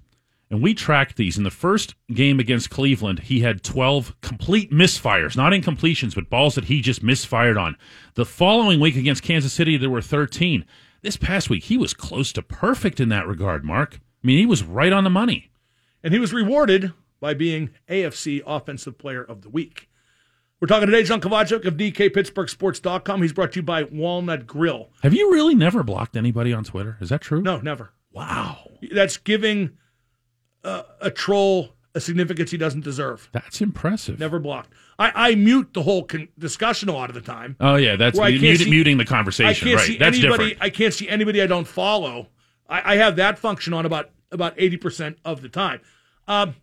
and 0.51 0.61
we 0.61 0.75
tracked 0.75 1.17
these 1.17 1.39
in 1.39 1.45
the 1.45 1.51
first 1.51 1.95
game 2.13 2.41
against 2.41 2.69
Cleveland, 2.71 3.21
he 3.21 3.41
had 3.41 3.63
12 3.63 4.15
complete 4.21 4.73
misfires, 4.73 5.37
not 5.37 5.53
incompletions, 5.53 6.15
but 6.15 6.29
balls 6.29 6.57
that 6.57 6.65
he 6.65 6.81
just 6.81 7.03
misfired 7.03 7.57
on. 7.57 7.77
The 8.15 8.27
following 8.27 8.81
week 8.81 8.97
against 8.97 9.23
Kansas 9.23 9.53
City, 9.53 9.77
there 9.77 9.89
were 9.91 10.03
13. 10.03 10.65
This 11.03 11.17
past 11.17 11.49
week, 11.49 11.65
he 11.65 11.77
was 11.79 11.95
close 11.95 12.33
to 12.33 12.43
perfect 12.43 12.99
in 13.01 13.09
that 13.11 13.27
regard, 13.27 13.65
Mark. 13.65 14.01
I 14.23 14.27
mean, 14.27 14.39
he 14.39 14.47
was 14.47 14.63
right 14.65 14.93
on 14.93 15.05
the 15.05 15.11
money. 15.11 15.51
and 16.03 16.13
he 16.13 16.21
was 16.21 16.33
rewarded 16.33 16.93
by 17.21 17.35
being 17.35 17.71
AFC 17.89 18.43
Offensive 18.47 18.99
Player 18.99 19.23
of 19.23 19.43
the 19.43 19.49
Week. 19.49 19.89
We're 20.61 20.67
talking 20.69 20.87
today, 20.87 21.03
Dejan 21.03 21.21
Kovacevic 21.21 21.65
of 21.67 21.77
DKPittsburghSports.com. 21.77 23.23
He's 23.23 23.33
brought 23.33 23.53
to 23.53 23.61
you 23.61 23.63
by 23.63 23.85
Walnut 23.85 24.47
Grill. 24.47 24.91
Have 25.03 25.15
you 25.15 25.33
really 25.33 25.55
never 25.55 25.83
blocked 25.83 26.17
anybody 26.17 26.53
on 26.53 26.65
Twitter? 26.65 26.97
Is 27.01 27.11
that 27.11 27.21
true? 27.21 27.43
No, 27.43 27.59
never. 27.61 27.93
Wow. 28.13 28.71
That's 28.93 29.17
giving 29.17 29.77
uh, 30.65 30.83
a 31.01 31.11
troll 31.13 31.75
a 31.95 32.01
significance 32.01 32.51
he 32.51 32.57
doesn't 32.59 32.85
deserve. 32.85 33.29
That's 33.33 33.61
impressive. 33.61 34.19
Never 34.21 34.39
blocked. 34.39 34.73
I, 34.99 35.31
I 35.31 35.35
mute 35.35 35.73
the 35.73 35.83
whole 35.83 36.05
con- 36.05 36.29
discussion 36.39 36.89
a 36.89 36.93
lot 36.93 37.09
of 37.11 37.15
the 37.15 37.21
time. 37.21 37.57
Oh, 37.61 37.77
yeah, 37.77 37.97
that's 37.97 38.19
I 38.19 38.31
mute- 38.31 38.59
see- 38.61 38.71
muting 38.71 38.99
the 38.99 39.05
conversation. 39.05 39.49
I 39.51 39.55
can't 39.55 39.77
Right. 39.77 39.87
see 39.87 39.97
That's 39.99 40.19
anybody. 40.19 40.51
different. 40.51 40.63
I 40.63 40.71
can't 40.71 40.93
see 40.95 41.09
anybody 41.09 41.41
I 41.43 41.47
don't 41.47 41.67
follow. 41.67 42.29
I, 42.69 42.95
I 42.95 42.97
have 42.97 43.17
that 43.17 43.39
function 43.39 43.73
on 43.73 43.87
about 43.87 44.11
about 44.31 44.55
eighty 44.59 44.77
percent 44.77 45.17
of 45.25 45.41
the 45.41 45.49
time. 45.49 45.81
Um, 46.27 46.55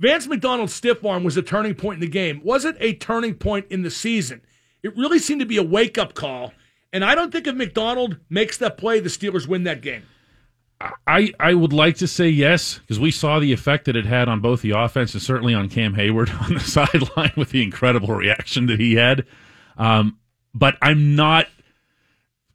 Vance 0.00 0.26
McDonald's 0.26 0.72
stiff 0.72 1.04
arm 1.04 1.24
was 1.24 1.36
a 1.36 1.42
turning 1.42 1.74
point 1.74 1.96
in 1.96 2.00
the 2.00 2.08
game. 2.08 2.40
Was 2.44 2.64
it 2.64 2.76
a 2.80 2.94
turning 2.94 3.34
point 3.34 3.66
in 3.68 3.82
the 3.82 3.90
season? 3.90 4.40
It 4.82 4.96
really 4.96 5.18
seemed 5.18 5.40
to 5.40 5.46
be 5.46 5.56
a 5.56 5.62
wake 5.62 5.98
up 5.98 6.14
call. 6.14 6.52
And 6.92 7.04
I 7.04 7.14
don't 7.14 7.30
think 7.32 7.46
if 7.46 7.54
McDonald 7.54 8.18
makes 8.30 8.56
that 8.58 8.78
play, 8.78 9.00
the 9.00 9.08
Steelers 9.10 9.46
win 9.46 9.64
that 9.64 9.82
game. 9.82 10.04
I, 10.80 11.32
I 11.40 11.54
would 11.54 11.72
like 11.72 11.96
to 11.96 12.06
say 12.06 12.28
yes 12.28 12.78
because 12.78 13.00
we 13.00 13.10
saw 13.10 13.40
the 13.40 13.52
effect 13.52 13.86
that 13.86 13.96
it 13.96 14.06
had 14.06 14.28
on 14.28 14.40
both 14.40 14.62
the 14.62 14.70
offense 14.70 15.12
and 15.12 15.22
certainly 15.22 15.54
on 15.54 15.68
Cam 15.68 15.94
Heyward 15.94 16.32
on 16.46 16.54
the 16.54 16.60
sideline 16.60 17.32
with 17.36 17.50
the 17.50 17.62
incredible 17.62 18.14
reaction 18.14 18.66
that 18.66 18.78
he 18.78 18.94
had. 18.94 19.26
Um, 19.76 20.18
but 20.54 20.76
I'm 20.80 21.16
not 21.16 21.48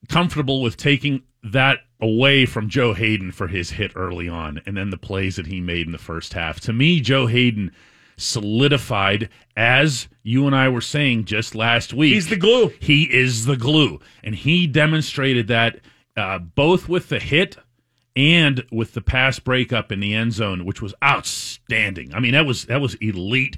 comfortable 0.09 0.61
with 0.61 0.77
taking 0.77 1.23
that 1.43 1.79
away 1.99 2.45
from 2.45 2.69
Joe 2.69 2.93
Haden 2.93 3.31
for 3.31 3.47
his 3.47 3.71
hit 3.71 3.91
early 3.95 4.29
on 4.29 4.61
and 4.65 4.75
then 4.77 4.89
the 4.89 4.97
plays 4.97 5.35
that 5.35 5.47
he 5.47 5.59
made 5.59 5.85
in 5.85 5.91
the 5.91 5.97
first 5.97 6.33
half. 6.33 6.59
To 6.61 6.73
me, 6.73 7.01
Joe 7.01 7.27
Haden 7.27 7.71
solidified 8.17 9.29
as 9.57 10.07
you 10.21 10.45
and 10.47 10.55
I 10.55 10.69
were 10.69 10.81
saying 10.81 11.25
just 11.25 11.55
last 11.55 11.93
week. 11.93 12.13
He's 12.13 12.29
the 12.29 12.37
glue. 12.37 12.71
He 12.79 13.03
is 13.03 13.45
the 13.45 13.57
glue. 13.57 13.99
And 14.23 14.35
he 14.35 14.67
demonstrated 14.67 15.47
that 15.47 15.79
uh, 16.15 16.39
both 16.39 16.87
with 16.87 17.09
the 17.09 17.19
hit 17.19 17.57
and 18.15 18.63
with 18.71 18.93
the 18.93 19.01
pass 19.01 19.39
breakup 19.39 19.91
in 19.91 19.99
the 19.99 20.13
end 20.13 20.33
zone, 20.33 20.65
which 20.65 20.81
was 20.81 20.93
outstanding. 21.03 22.13
I 22.13 22.19
mean, 22.19 22.33
that 22.33 22.45
was 22.45 22.65
that 22.65 22.81
was 22.81 22.95
elite 22.95 23.57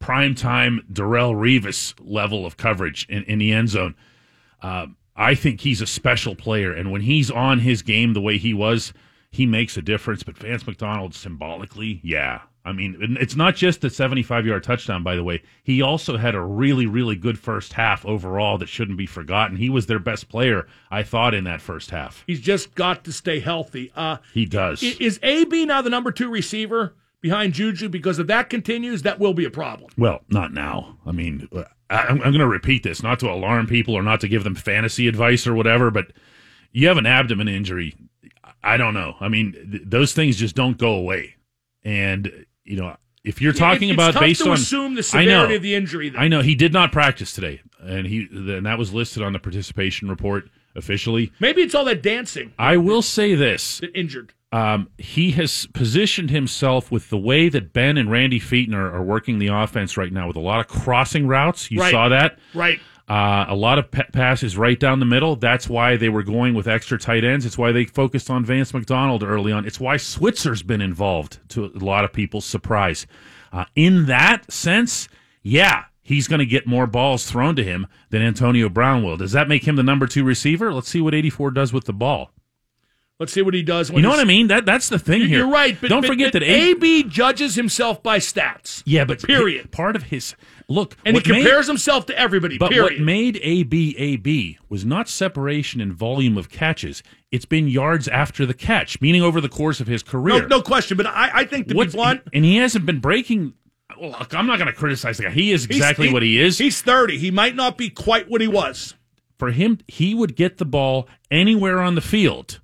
primetime 0.00 0.80
Darrelle 0.92 1.34
Revis 1.34 1.94
level 2.00 2.46
of 2.46 2.56
coverage 2.56 3.06
in, 3.08 3.24
in 3.24 3.38
the 3.38 3.52
end 3.52 3.70
zone. 3.70 3.94
Uh, 4.62 4.86
I 5.16 5.34
think 5.34 5.60
he's 5.60 5.80
a 5.80 5.86
special 5.86 6.36
player, 6.36 6.72
and 6.72 6.92
when 6.92 7.00
he's 7.00 7.30
on 7.30 7.60
his 7.60 7.82
game 7.82 8.12
the 8.12 8.20
way 8.20 8.38
he 8.38 8.54
was, 8.54 8.92
he 9.30 9.46
makes 9.46 9.76
a 9.76 9.82
difference. 9.82 10.22
But 10.22 10.38
Vance 10.38 10.66
McDonald 10.66 11.14
symbolically, 11.14 12.00
yeah. 12.04 12.42
I 12.68 12.72
mean, 12.72 13.16
it's 13.20 13.34
not 13.36 13.56
just 13.56 13.80
the 13.80 13.90
75 13.90 14.46
yard 14.46 14.62
touchdown, 14.62 15.02
by 15.02 15.16
the 15.16 15.24
way. 15.24 15.42
He 15.64 15.80
also 15.82 16.16
had 16.16 16.34
a 16.34 16.40
really, 16.40 16.86
really 16.86 17.16
good 17.16 17.38
first 17.38 17.72
half 17.72 18.04
overall 18.06 18.58
that 18.58 18.68
shouldn't 18.68 18.98
be 18.98 19.06
forgotten. 19.06 19.56
He 19.56 19.70
was 19.70 19.86
their 19.86 19.98
best 19.98 20.28
player, 20.28 20.66
I 20.90 21.02
thought, 21.02 21.34
in 21.34 21.44
that 21.44 21.60
first 21.60 21.90
half. 21.90 22.22
He's 22.26 22.40
just 22.40 22.74
got 22.74 23.04
to 23.04 23.12
stay 23.12 23.40
healthy. 23.40 23.90
Uh, 23.96 24.18
He 24.34 24.44
does. 24.44 24.82
is 24.82 25.18
AB 25.22 25.66
now 25.66 25.82
the 25.82 25.90
number 25.90 26.12
two 26.12 26.28
receiver 26.30 26.94
behind 27.20 27.54
Juju? 27.54 27.88
Because 27.88 28.18
if 28.18 28.26
that 28.28 28.50
continues, 28.50 29.02
that 29.02 29.18
will 29.18 29.34
be 29.34 29.44
a 29.44 29.50
problem. 29.50 29.90
Well, 29.98 30.20
not 30.28 30.52
now. 30.52 30.98
I 31.06 31.12
mean, 31.12 31.48
I- 31.54 31.64
I'm, 31.90 32.16
I'm 32.16 32.32
going 32.32 32.38
to 32.40 32.46
repeat 32.46 32.82
this, 32.82 33.02
not 33.02 33.18
to 33.20 33.30
alarm 33.30 33.66
people 33.66 33.94
or 33.94 34.02
not 34.02 34.20
to 34.20 34.28
give 34.28 34.44
them 34.44 34.54
fantasy 34.54 35.08
advice 35.08 35.46
or 35.46 35.54
whatever, 35.54 35.90
but 35.90 36.12
you 36.70 36.86
have 36.88 36.98
an 36.98 37.06
abdomen 37.06 37.48
injury. 37.48 37.96
I 38.62 38.76
don't 38.76 38.92
know. 38.94 39.16
I 39.20 39.28
mean, 39.28 39.52
th- 39.52 39.82
those 39.86 40.12
things 40.12 40.36
just 40.36 40.54
don't 40.54 40.76
go 40.76 40.92
away. 40.92 41.36
And, 41.82 42.44
you 42.68 42.76
know, 42.76 42.96
if 43.24 43.40
you're 43.42 43.52
Yeah, 43.52 43.58
talking 43.58 43.88
it's 43.90 43.94
about 43.96 44.18
based 44.20 44.42
to 44.44 44.50
on 44.50 44.54
assume 44.56 44.94
the 44.94 45.10
I 45.14 45.24
know, 45.24 45.30
severity 45.32 45.54
of 45.56 45.62
the 45.62 45.74
injury, 45.74 46.08
though. 46.10 46.18
I 46.18 46.28
know 46.28 46.40
he 46.42 46.54
did 46.54 46.72
not 46.72 46.92
practice 46.92 47.32
today, 47.32 47.60
and 47.80 48.06
he 48.06 48.28
and 48.30 48.64
that 48.66 48.78
was 48.78 48.92
listed 48.94 49.22
on 49.22 49.32
the 49.32 49.38
participation 49.38 50.08
report 50.08 50.48
officially. 50.76 51.32
Maybe 51.40 51.62
it's 51.62 51.74
all 51.74 51.84
that 51.86 52.02
dancing 52.02 52.52
I 52.58 52.76
will 52.76 53.02
say 53.02 53.34
this: 53.34 53.80
injured. 53.94 54.32
um, 54.52 54.88
he 54.98 55.32
has 55.32 55.66
positioned 55.74 56.30
himself 56.30 56.90
with 56.92 57.10
the 57.10 57.18
way 57.18 57.48
that 57.48 57.72
Ben 57.72 57.96
and 57.98 58.10
Randy 58.10 58.38
Fichtner 58.40 58.74
are, 58.74 58.94
are 58.96 59.02
working 59.04 59.38
the 59.40 59.48
offense 59.48 59.96
right 59.96 60.12
now 60.12 60.28
with 60.28 60.36
a 60.36 60.40
lot 60.40 60.60
of 60.60 60.68
crossing 60.68 61.26
routes. 61.26 61.70
You 61.70 61.80
Right. 61.80 61.90
saw 61.90 62.08
that. 62.10 62.38
Right. 62.54 62.80
Uh, 63.08 63.46
a 63.48 63.54
lot 63.54 63.78
of 63.78 63.90
pa- 63.90 64.04
passes 64.12 64.58
right 64.58 64.78
down 64.78 65.00
the 65.00 65.06
middle. 65.06 65.34
That's 65.34 65.68
why 65.68 65.96
they 65.96 66.10
were 66.10 66.22
going 66.22 66.54
with 66.54 66.68
extra 66.68 66.98
tight 66.98 67.24
ends. 67.24 67.46
It's 67.46 67.56
why 67.56 67.72
they 67.72 67.86
focused 67.86 68.28
on 68.28 68.44
Vance 68.44 68.74
McDonald 68.74 69.22
early 69.22 69.50
on. 69.50 69.64
It's 69.64 69.80
why 69.80 69.96
Switzer's 69.96 70.62
been 70.62 70.82
involved 70.82 71.38
to 71.50 71.64
a 71.64 71.78
lot 71.78 72.04
of 72.04 72.12
people's 72.12 72.44
surprise. 72.44 73.06
Uh, 73.50 73.64
in 73.74 74.06
that 74.06 74.52
sense, 74.52 75.08
yeah, 75.42 75.84
he's 76.02 76.28
going 76.28 76.40
to 76.40 76.46
get 76.46 76.66
more 76.66 76.86
balls 76.86 77.24
thrown 77.30 77.56
to 77.56 77.64
him 77.64 77.86
than 78.10 78.20
Antonio 78.20 78.68
Brown 78.68 79.02
will. 79.02 79.16
Does 79.16 79.32
that 79.32 79.48
make 79.48 79.66
him 79.66 79.76
the 79.76 79.82
number 79.82 80.06
two 80.06 80.24
receiver? 80.24 80.72
Let's 80.72 80.88
see 80.88 81.00
what 81.00 81.14
84 81.14 81.52
does 81.52 81.72
with 81.72 81.84
the 81.84 81.94
ball. 81.94 82.30
Let's 83.20 83.32
see 83.32 83.42
what 83.42 83.52
he 83.54 83.64
does. 83.64 83.90
You 83.90 84.00
know 84.00 84.10
what 84.10 84.20
I 84.20 84.24
mean? 84.24 84.46
That 84.46 84.64
that's 84.64 84.88
the 84.88 84.98
thing 84.98 85.22
here. 85.22 85.38
You're 85.40 85.48
right, 85.50 85.76
but 85.80 85.90
don't 85.90 86.02
but- 86.02 86.06
forget 86.08 86.32
but 86.32 86.40
that 86.40 86.48
A- 86.48 86.70
AB 86.70 87.02
judges 87.04 87.56
himself 87.56 88.00
by 88.00 88.18
stats. 88.20 88.82
yeah, 88.86 89.04
but 89.04 89.20
period. 89.22 89.72
Part 89.72 89.96
of 89.96 90.04
his 90.04 90.36
look, 90.68 90.96
And 91.04 91.16
he 91.16 91.18
what 91.20 91.26
made- 91.28 91.42
compares 91.42 91.66
himself 91.66 92.06
to 92.06 92.16
everybody. 92.18 92.58
But 92.58 92.70
period. 92.70 92.98
what 93.00 93.00
made 93.04 93.40
AB 93.42 93.96
AB 93.98 94.58
was 94.68 94.84
not 94.84 95.08
separation 95.08 95.80
in 95.80 95.92
volume 95.92 96.38
of 96.38 96.48
catches. 96.48 97.02
It's 97.32 97.44
been 97.44 97.66
yards 97.66 98.06
after 98.06 98.46
the 98.46 98.54
catch, 98.54 99.00
meaning 99.00 99.22
over 99.22 99.40
the 99.40 99.48
course 99.48 99.80
of 99.80 99.88
his 99.88 100.04
career. 100.04 100.46
no 100.46 100.62
question. 100.62 100.96
But 100.96 101.06
I, 101.06 101.30
I 101.34 101.44
think 101.44 101.66
to 101.68 101.74
What's- 101.74 101.94
be 101.94 101.96
blunt, 101.98 102.20
and 102.32 102.44
he 102.44 102.56
hasn't 102.56 102.86
been 102.86 103.00
breaking. 103.00 103.54
Look, 104.00 104.32
I'm 104.32 104.46
not 104.46 104.58
going 104.60 104.68
to 104.70 104.76
criticize 104.76 105.16
the 105.16 105.24
guy. 105.24 105.30
He 105.30 105.50
is 105.50 105.64
exactly 105.64 106.12
what 106.12 106.22
he 106.22 106.38
is. 106.40 106.58
He's 106.58 106.80
30. 106.82 107.18
He 107.18 107.32
might 107.32 107.56
not 107.56 107.76
be 107.76 107.90
quite 107.90 108.30
what 108.30 108.40
he 108.40 108.46
was. 108.46 108.94
For 109.40 109.50
him, 109.50 109.78
he 109.88 110.14
would 110.14 110.36
get 110.36 110.58
the 110.58 110.64
ball 110.64 111.08
anywhere 111.32 111.80
on 111.80 111.96
the 111.96 112.00
field 112.00 112.60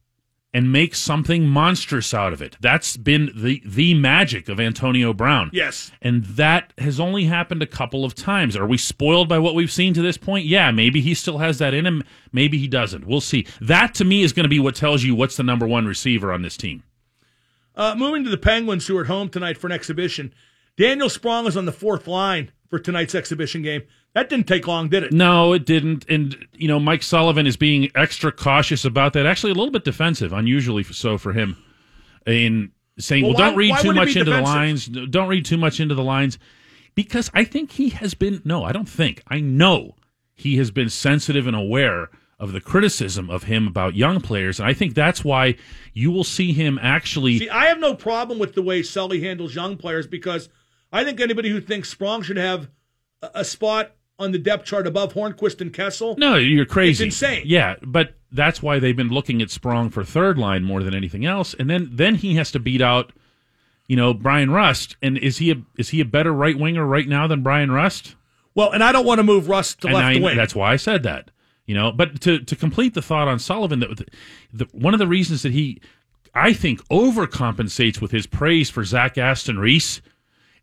and 0.55 0.71
make 0.71 0.95
something 0.95 1.49
monstrous 1.49 2.14
out 2.14 2.33
of 2.33 2.40
it. 2.40 2.57
That's 2.61 2.97
been 2.97 3.33
the 3.35 3.61
the 3.67 3.93
magic 3.95 4.49
of 4.49 4.61
Antonio 4.61 5.12
Brown. 5.12 5.51
Yes. 5.53 5.90
And 6.01 6.25
that 6.25 6.73
has 6.79 7.01
only 7.01 7.25
happened 7.25 7.61
a 7.61 7.67
couple 7.67 8.05
of 8.05 8.14
times. 8.14 8.57
Are 8.57 8.67
we 8.67 8.79
spoiled 8.79 9.29
by 9.29 9.40
what 9.40 9.57
we've 9.57 9.73
seen 9.73 9.93
to 9.95 10.03
this 10.03 10.17
point? 10.17 10.47
Yeah, 10.47 10.71
maybe 10.71 11.01
he 11.01 11.12
still 11.12 11.38
has 11.38 11.59
that 11.59 11.75
in 11.75 11.85
him. 11.85 12.05
Maybe 12.33 12.57
he 12.57 12.69
doesn't. 12.69 13.07
We'll 13.07 13.21
see. 13.21 13.47
That 13.61 13.95
to 13.97 14.05
me 14.05 14.23
is 14.23 14.33
going 14.33 14.45
to 14.45 14.49
be 14.49 14.61
what 14.61 14.77
tells 14.77 15.03
you 15.03 15.17
what's 15.17 15.37
the 15.37 15.43
number 15.43 15.67
one 15.67 15.87
receiver 15.87 16.33
on 16.33 16.43
this 16.43 16.57
team. 16.57 16.85
Uh, 17.75 17.97
moving 17.97 18.23
to 18.23 18.31
the 18.31 18.38
Penguins, 18.38 18.87
who 18.87 18.97
are 18.97 19.01
at 19.01 19.09
home 19.09 19.29
tonight 19.29 19.59
for 19.59 19.67
an 19.67 19.73
exhibition. 19.73 20.33
Daniel 20.77 21.09
Sprong 21.09 21.47
is 21.49 21.57
on 21.57 21.64
the 21.64 21.73
fourth 21.73 22.07
line 22.07 22.53
for 22.69 22.79
tonight's 22.79 23.17
exhibition 23.17 23.62
game. 23.62 23.83
That 24.14 24.29
didn't 24.29 24.46
take 24.46 24.66
long, 24.68 24.88
did 24.88 25.03
it? 25.03 25.12
No, 25.12 25.53
it 25.53 25.66
didn't. 25.66 26.09
And, 26.09 26.46
you 26.55 26.68
know, 26.68 26.79
Mike 26.79 27.03
Sullivan 27.03 27.46
is 27.48 27.57
being 27.57 27.90
extra 27.96 28.31
cautious 28.31 28.85
about 28.85 29.12
that. 29.14 29.27
Actually, 29.27 29.50
a 29.50 29.57
little 29.57 29.72
bit 29.72 29.85
defensive, 29.85 30.33
unusually 30.33 30.85
so 30.85 31.18
for 31.18 31.33
him, 31.33 31.57
in 32.24 32.70
saying, 32.98 33.24
Well, 33.24 33.35
well, 33.35 33.40
why- 33.40 33.48
don't 33.48 33.57
read 33.57 33.79
too 33.81 33.92
much 33.92 34.16
into 34.16 34.31
the 34.31 34.40
lines. 34.40 34.87
Don't 34.87 35.29
read 35.29 35.44
too 35.44 35.57
much 35.57 35.81
into 35.81 35.96
the 35.96 36.05
lines. 36.05 36.38
Because 36.94 37.29
I 37.35 37.42
think 37.42 37.72
he 37.72 37.88
has 37.88 38.14
been, 38.14 38.40
no, 38.44 38.62
I 38.62 38.70
don't 38.70 38.88
think, 38.88 39.20
I 39.27 39.40
know 39.40 39.96
he 40.33 40.59
has 40.59 40.70
been 40.70 40.88
sensitive 40.88 41.48
and 41.48 41.57
aware 41.57 42.09
of 42.38 42.53
the 42.53 42.61
criticism 42.61 43.31
of 43.31 43.44
him 43.44 43.66
about 43.66 43.96
young 43.96 44.20
players. 44.20 44.61
And 44.61 44.68
I 44.68 44.74
think 44.74 44.94
that's 44.94 45.24
why 45.24 45.57
you 45.92 46.12
will 46.12 46.24
see 46.24 46.53
him 46.53 46.79
actually. 46.81 47.38
See, 47.38 47.48
I 47.48 47.66
have 47.66 47.81
no 47.81 47.94
problem 47.94 48.38
with 48.38 48.55
the 48.55 48.62
way 48.62 48.83
Sully 48.83 49.20
handles 49.22 49.57
young 49.57 49.77
players 49.77 50.07
because 50.07 50.48
I 50.92 51.03
think 51.03 51.20
anybody 51.20 51.48
who 51.50 51.61
thinks 51.61 51.88
Sprong 51.88 52.22
should 52.22 52.37
have 52.37 52.68
a 53.22 53.44
spot 53.44 53.92
on 54.18 54.33
the 54.33 54.38
depth 54.38 54.64
chart 54.64 54.87
above 54.87 55.14
Hornqvist 55.14 55.61
and 55.61 55.72
Kessel. 55.72 56.16
No, 56.16 56.37
you're 56.37 56.66
crazy. 56.66 57.05
It's 57.07 57.14
insane. 57.14 57.42
Yeah, 57.46 57.77
but 57.83 58.14
that's 58.31 58.62
why 58.62 58.79
they've 58.79 58.96
been 58.96 59.09
looking 59.09 59.42
at 59.42 59.50
Sprong 59.50 59.90
for 59.90 60.05
third 60.05 60.38
line 60.38 60.64
more 60.64 60.83
than 60.83 60.94
anything 60.94 61.24
else. 61.24 61.55
And 61.59 61.68
then 61.68 61.88
then 61.92 62.16
he 62.16 62.35
has 62.37 62.50
to 62.53 62.61
beat 62.61 62.81
out 62.81 63.12
you 63.87 63.96
know, 63.96 64.14
Bryan 64.14 64.50
Rust. 64.50 64.96
And 65.03 65.18
is 65.18 65.38
he 65.38 65.50
a, 65.50 65.57
is 65.77 65.90
he 65.90 66.00
a 66.00 66.05
better 66.05 66.33
right 66.33 66.59
winger 66.59 66.87
right 66.87 67.07
now 67.09 67.27
than 67.27 67.42
Bryan 67.42 67.70
Rust? 67.70 68.16
Well, 68.55 68.70
and 68.70 68.83
I 68.83 68.92
don't 68.92 69.07
want 69.07 69.18
to 69.18 69.24
move 69.24 69.48
Rust 69.48 69.81
to 69.83 69.88
and 69.88 69.96
left 69.96 70.16
I, 70.16 70.20
wing. 70.20 70.37
That's 70.37 70.55
why 70.55 70.72
I 70.72 70.77
said 70.77 71.03
that. 71.03 71.31
You 71.66 71.74
know, 71.74 71.92
but 71.92 72.20
to 72.22 72.40
to 72.40 72.57
complete 72.57 72.92
the 72.92 73.00
thought 73.00 73.27
on 73.27 73.38
Sullivan, 73.38 73.81
that 73.81 73.96
the, 73.96 74.07
the, 74.53 74.64
one 74.72 74.92
of 74.92 74.98
the 74.98 75.07
reasons 75.07 75.42
that 75.42 75.53
he, 75.53 75.81
I 76.35 76.53
think, 76.53 76.87
overcompensates 76.88 78.03
with 78.03 78.11
his 78.11 78.27
praise 78.27 78.68
for 78.68 78.85
Zach 78.85 79.16
Aston 79.16 79.59
Reese 79.59 80.03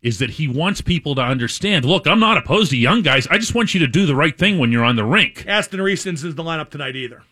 is 0.02 0.18
that 0.18 0.30
he 0.30 0.48
wants 0.48 0.80
people 0.80 1.14
to 1.14 1.22
understand. 1.22 1.84
Look, 1.84 2.06
I'm 2.06 2.18
not 2.20 2.36
opposed 2.36 2.70
to 2.72 2.76
young 2.76 3.02
guys. 3.02 3.26
I 3.28 3.38
just 3.38 3.54
want 3.54 3.72
you 3.74 3.80
to 3.80 3.86
do 3.86 4.04
the 4.04 4.16
right 4.16 4.36
thing 4.36 4.58
when 4.58 4.72
you're 4.72 4.84
on 4.84 4.96
the 4.96 5.04
rink. 5.04 5.44
Aston 5.46 5.80
Reese 5.80 6.06
isn't 6.06 6.28
in 6.28 6.34
the 6.36 6.42
lineup 6.42 6.70
tonight 6.70 6.96
either. 6.96 7.22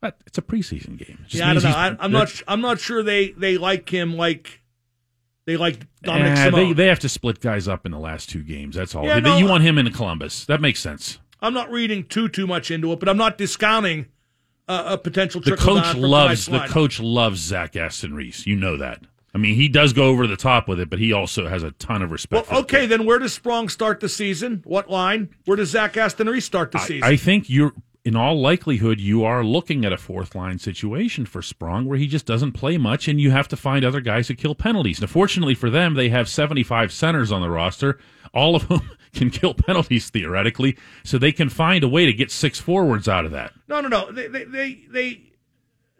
But 0.00 0.16
it's 0.26 0.38
a 0.38 0.42
preseason 0.42 0.96
game. 0.96 1.24
Yeah, 1.28 1.50
I 1.50 1.54
don't 1.54 1.62
know. 1.64 1.70
I, 1.70 1.96
I'm 1.98 2.12
not. 2.12 2.42
I'm 2.46 2.60
not 2.60 2.78
sure 2.78 3.02
they 3.02 3.30
they 3.32 3.58
like 3.58 3.88
him 3.92 4.16
like 4.16 4.60
they 5.44 5.56
like 5.56 5.80
Dominic 6.02 6.38
Eh, 6.38 6.50
they, 6.50 6.72
they 6.72 6.86
have 6.86 7.00
to 7.00 7.08
split 7.08 7.40
guys 7.40 7.66
up 7.66 7.84
in 7.84 7.90
the 7.92 7.98
last 7.98 8.30
two 8.30 8.42
games. 8.44 8.76
That's 8.76 8.94
all. 8.94 9.04
Yeah, 9.04 9.14
They- 9.16 9.22
no, 9.22 9.36
you 9.38 9.46
want 9.46 9.64
him 9.64 9.76
in 9.76 9.90
Columbus. 9.92 10.44
That 10.44 10.60
makes 10.60 10.78
sense. 10.80 11.18
I'm 11.40 11.52
not 11.52 11.70
reading 11.70 12.04
too 12.04 12.28
too 12.28 12.46
much 12.46 12.70
into 12.70 12.92
it, 12.92 13.00
but 13.00 13.08
I'm 13.08 13.16
not 13.16 13.38
discounting 13.38 14.06
uh, 14.68 14.84
a 14.86 14.98
potential 14.98 15.40
The 15.40 15.56
coach 15.56 15.94
loves 15.96 16.46
the 16.46 16.52
lineup. 16.58 16.68
coach 16.68 17.00
loves 17.00 17.40
Zach 17.40 17.74
Aston 17.74 18.14
Reese. 18.14 18.46
You 18.46 18.54
know 18.56 18.76
that. 18.76 19.02
I 19.38 19.40
mean, 19.40 19.54
he 19.54 19.68
does 19.68 19.92
go 19.92 20.06
over 20.06 20.26
the 20.26 20.36
top 20.36 20.66
with 20.66 20.80
it, 20.80 20.90
but 20.90 20.98
he 20.98 21.12
also 21.12 21.46
has 21.46 21.62
a 21.62 21.70
ton 21.72 22.02
of 22.02 22.10
respect. 22.10 22.50
Well, 22.50 22.62
okay, 22.62 22.86
then 22.86 23.06
where 23.06 23.20
does 23.20 23.32
Sprong 23.32 23.68
start 23.68 24.00
the 24.00 24.08
season? 24.08 24.62
What 24.64 24.90
line? 24.90 25.28
Where 25.44 25.56
does 25.56 25.70
Zach 25.70 25.96
Aston 25.96 26.28
Reese 26.28 26.44
start 26.44 26.72
the 26.72 26.80
season? 26.80 27.04
I 27.04 27.14
think 27.14 27.48
you're, 27.48 27.72
in 28.04 28.16
all 28.16 28.40
likelihood, 28.40 28.98
you 28.98 29.22
are 29.22 29.44
looking 29.44 29.84
at 29.84 29.92
a 29.92 29.96
fourth 29.96 30.34
line 30.34 30.58
situation 30.58 31.24
for 31.24 31.40
Sprong 31.40 31.84
where 31.84 31.96
he 31.98 32.08
just 32.08 32.26
doesn't 32.26 32.50
play 32.50 32.78
much, 32.78 33.06
and 33.06 33.20
you 33.20 33.30
have 33.30 33.46
to 33.46 33.56
find 33.56 33.84
other 33.84 34.00
guys 34.00 34.26
who 34.26 34.34
kill 34.34 34.56
penalties. 34.56 35.00
Now, 35.00 35.06
fortunately 35.06 35.54
for 35.54 35.70
them, 35.70 35.94
they 35.94 36.08
have 36.08 36.28
75 36.28 36.90
centers 36.90 37.30
on 37.30 37.40
the 37.40 37.48
roster, 37.48 38.00
all 38.34 38.56
of 38.56 38.64
whom 38.64 38.90
can 39.14 39.30
kill 39.30 39.54
penalties 39.54 40.10
theoretically, 40.10 40.76
so 41.04 41.16
they 41.16 41.30
can 41.30 41.48
find 41.48 41.84
a 41.84 41.88
way 41.88 42.06
to 42.06 42.12
get 42.12 42.32
six 42.32 42.58
forwards 42.58 43.08
out 43.08 43.24
of 43.24 43.30
that. 43.30 43.52
no, 43.68 43.80
no, 43.80 43.86
no. 43.88 44.10
They 44.10 44.26
they 44.26 44.44
they 44.44 44.74
they, 44.90 45.32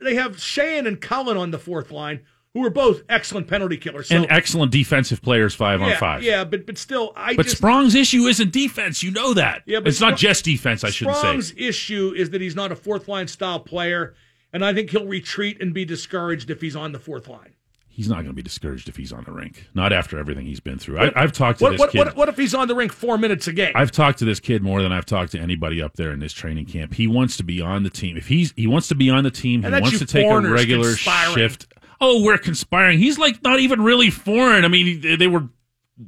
they 0.01 0.15
have 0.17 0.39
Sheahan 0.39 0.89
and 0.89 1.01
Cullen 1.01 1.37
on 1.37 1.53
the 1.53 1.59
fourth 1.61 1.93
line, 1.93 2.23
who 2.55 2.65
are 2.65 2.71
both 2.71 3.03
excellent 3.09 3.47
penalty 3.47 3.77
killers. 3.77 4.09
So, 4.09 4.17
and 4.17 4.27
excellent 4.31 4.73
defensive 4.73 5.21
players, 5.23 5.55
five 5.55 5.81
yeah, 5.81 5.87
on 5.87 5.97
five. 5.97 6.23
Yeah, 6.23 6.45
but 6.45 6.67
but 6.67 6.79
still, 6.79 7.13
I 7.17 7.37
But 7.37 7.45
just 7.45 7.59
Sprong's 7.59 7.95
issue 7.95 8.23
isn't 8.27 8.53
defense. 8.53 9.03
You 9.03 9.11
know 9.11 9.35
that. 9.35 9.63
Yeah, 9.67 9.81
but 9.81 9.89
it's 9.89 10.01
not 10.01 10.17
just 10.17 10.45
defense. 10.45 10.83
I 10.85 10.91
should 10.91 11.09
say. 11.09 11.13
Sprong's 11.21 11.53
issue 11.57 12.13
is 12.17 12.31
that 12.31 12.41
he's 12.41 12.57
not 12.57 12.73
a 12.73 12.77
fourth 12.77 13.07
line 13.09 13.29
style 13.29 13.61
player, 13.61 14.15
and 14.53 14.65
I 14.65 14.73
think 14.75 14.91
he'll 14.91 15.07
retreat 15.07 15.61
and 15.61 15.75
be 15.75 15.85
discouraged 15.85 16.51
if 16.51 16.61
he's 16.61 16.75
on 16.77 16.93
the 16.93 16.99
fourth 16.99 17.29
line. 17.29 17.55
He's 17.91 18.09
not 18.09 18.17
going 18.19 18.27
to 18.29 18.33
be 18.33 18.43
discouraged 18.43 18.89
if 18.89 18.97
he's 18.97 19.13
on 19.13 19.25
the 19.25 19.33
rink. 19.33 19.67
Not 19.75 19.93
after 19.93 20.21
everything 20.21 20.47
he's 20.47 20.61
been 20.61 20.79
through. 20.79 21.01
I, 21.01 21.11
I've 21.17 21.33
talked 21.33 21.59
to 21.59 21.65
What, 21.65 21.71
this 21.73 21.81
what, 21.81 21.91
kid. 21.91 21.99
what, 21.99 22.17
what 22.17 22.29
if 22.29 22.37
he's 22.37 22.55
on 22.55 22.69
the 22.69 22.77
rink 22.77 22.93
four 22.93 23.19
minutes 23.19 23.49
a 23.49 23.53
game? 23.53 23.73
I've 23.75 23.91
talked 23.91 24.21
to 24.21 24.25
this 24.25 24.39
kid 24.39 24.63
more 24.63 24.83
than 24.83 24.93
I've 24.93 25.05
talked 25.05 25.33
to 25.33 25.39
anybody 25.41 25.83
up 25.83 25.95
there 25.97 26.13
in 26.13 26.21
this 26.21 26.33
training 26.33 26.67
camp. 26.67 26.95
He 26.95 27.09
wants 27.09 27.37
to 27.39 27.43
be 27.43 27.61
on 27.61 27.83
the 27.83 27.91
team. 27.91 28.17
If 28.17 28.29
he's 28.29 28.53
he 28.57 28.69
wants 28.69 28.87
to 28.89 28.95
be 28.95 29.11
on 29.11 29.25
the 29.25 29.33
team, 29.33 29.65
And 29.65 29.75
he 29.75 29.81
wants 29.81 29.99
to 29.99 30.07
take 30.07 30.25
a 30.25 30.41
regular 30.41 30.91
conspiring. 30.91 31.35
shift. 31.35 31.75
Oh, 32.01 32.23
we're 32.23 32.39
conspiring. 32.39 32.99
He's 32.99 33.19
like 33.19 33.43
not 33.43 33.61
even 33.61 33.83
really 33.83 34.11
foreign. 34.11 34.65
I 34.65 34.69
mean, 34.69 35.01
they- 35.19 35.27
were 35.27 35.49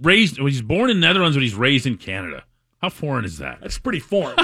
raised. 0.03 0.39
well, 0.39 0.47
He's 0.47 0.63
born 0.63 0.89
in 0.91 1.01
Netherlands, 1.01 1.37
but 1.37 1.43
he's 1.43 1.55
raised 1.55 1.87
in 1.87 1.97
Canada. 1.97 2.45
How 2.81 2.89
foreign 2.89 3.25
is 3.25 3.39
that? 3.39 3.59
That's 3.61 3.79
pretty 3.79 3.99
foreign. 4.01 4.39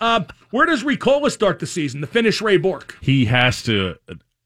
um, 0.00 0.26
where 0.50 0.64
does 0.66 0.84
Riikola 0.84 1.30
start 1.30 1.58
the 1.58 1.66
season? 1.66 2.00
The 2.00 2.06
Finnish 2.06 2.40
Ray 2.40 2.56
Bourque. 2.56 2.96
He 3.00 3.24
has 3.26 3.62
to. 3.64 3.96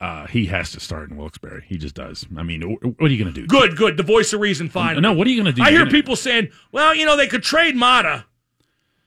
Uh, 0.00 0.26
he 0.28 0.46
has 0.46 0.72
to 0.72 0.80
start 0.80 1.10
in 1.10 1.16
Wilkes-Barre. 1.18 1.60
He 1.66 1.76
just 1.76 1.94
does. 1.94 2.26
I 2.36 2.42
mean, 2.42 2.62
what 2.62 3.10
are 3.10 3.12
you 3.12 3.22
going 3.22 3.32
to 3.34 3.38
do? 3.42 3.46
Good, 3.46 3.76
good. 3.76 3.98
The 3.98 4.02
voice 4.02 4.32
of 4.32 4.40
reason. 4.40 4.70
Fine. 4.70 5.00
No, 5.02 5.12
what 5.12 5.26
are 5.26 5.30
you 5.30 5.36
going 5.36 5.52
to 5.54 5.60
do? 5.60 5.62
I 5.62 5.66
You're 5.68 5.80
hear 5.80 5.84
gonna- 5.86 5.90
people 5.90 6.16
saying, 6.16 6.48
"Well, 6.72 6.94
you 6.94 7.04
know, 7.04 7.16
they 7.18 7.26
could 7.26 7.42
trade 7.42 7.76
Maatta." 7.76 8.24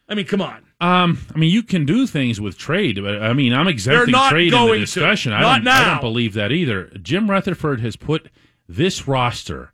I 0.08 0.14
mean, 0.16 0.28
come 0.28 0.42
on. 0.42 0.64
Um, 0.84 1.19
I 1.34 1.38
mean, 1.38 1.50
you 1.50 1.63
can 1.63 1.86
do 1.86 2.06
things 2.06 2.41
with 2.41 2.58
trade, 2.58 3.00
but 3.02 3.22
I 3.22 3.32
mean, 3.32 3.54
I'm 3.54 3.67
exempting 3.69 4.13
trade 4.30 4.54
in 4.54 4.67
the 4.67 4.80
discussion. 4.80 5.32
I 5.32 5.39
don't, 5.41 5.67
I 5.67 5.86
don't 5.91 6.02
believe 6.02 6.34
that 6.34 6.52
either. 6.52 6.91
Jim 7.02 7.30
Rutherford 7.30 7.80
has 7.80 7.96
put 7.96 8.30
this 8.67 9.08
roster 9.08 9.72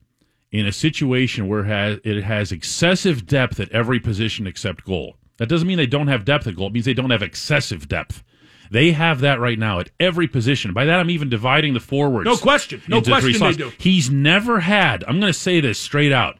in 0.52 0.66
a 0.68 0.72
situation 0.72 1.48
where 1.48 1.64
has, 1.64 2.00
it 2.04 2.24
has 2.24 2.52
excessive 2.52 3.26
depth 3.26 3.60
at 3.60 3.72
every 3.72 4.00
position 4.00 4.46
except 4.46 4.86
goal. 4.86 5.16
That 5.38 5.50
doesn't 5.50 5.68
mean 5.68 5.78
they 5.78 5.88
don't 5.88 6.08
have 6.08 6.26
depth 6.26 6.46
at 6.46 6.56
goal. 6.56 6.68
It 6.68 6.74
means 6.74 6.86
they 6.86 6.94
don't 6.94 7.10
have 7.10 7.24
excessive 7.24 7.88
depth. 7.88 8.24
They 8.70 8.92
have 8.92 9.22
that 9.22 9.40
right 9.40 9.58
now 9.58 9.80
at 9.80 9.90
every 10.00 10.28
position. 10.28 10.74
By 10.74 10.86
that, 10.86 11.00
I'm 11.00 11.10
even 11.10 11.30
dividing 11.30 11.74
the 11.74 11.80
forwards. 11.80 12.26
No 12.26 12.38
question. 12.38 12.84
No 12.88 13.02
question 13.02 13.40
they 13.40 13.54
do. 13.54 13.72
He's 13.80 14.12
never 14.12 14.60
had, 14.60 15.04
I'm 15.06 15.20
going 15.20 15.34
to 15.34 15.40
say 15.40 15.60
this 15.60 15.80
straight 15.80 16.12
out, 16.12 16.38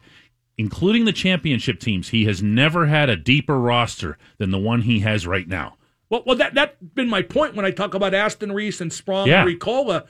including 0.60 1.06
the 1.06 1.12
championship 1.12 1.80
teams, 1.80 2.10
he 2.10 2.24
has 2.26 2.42
never 2.42 2.86
had 2.86 3.08
a 3.08 3.16
deeper 3.16 3.58
roster 3.58 4.18
than 4.38 4.50
the 4.50 4.58
one 4.58 4.82
he 4.82 5.00
has 5.00 5.26
right 5.26 5.48
now. 5.48 5.76
Well, 6.10 6.22
well, 6.26 6.36
that 6.36 6.54
that's 6.54 6.76
been 6.94 7.08
my 7.08 7.22
point 7.22 7.54
when 7.56 7.64
I 7.64 7.70
talk 7.70 7.94
about 7.94 8.14
Aston 8.14 8.52
Reese 8.52 8.80
and 8.80 8.92
Sprong 8.92 9.26
Yeah. 9.26 9.42
and 9.46 9.48
Riikola, 9.60 10.06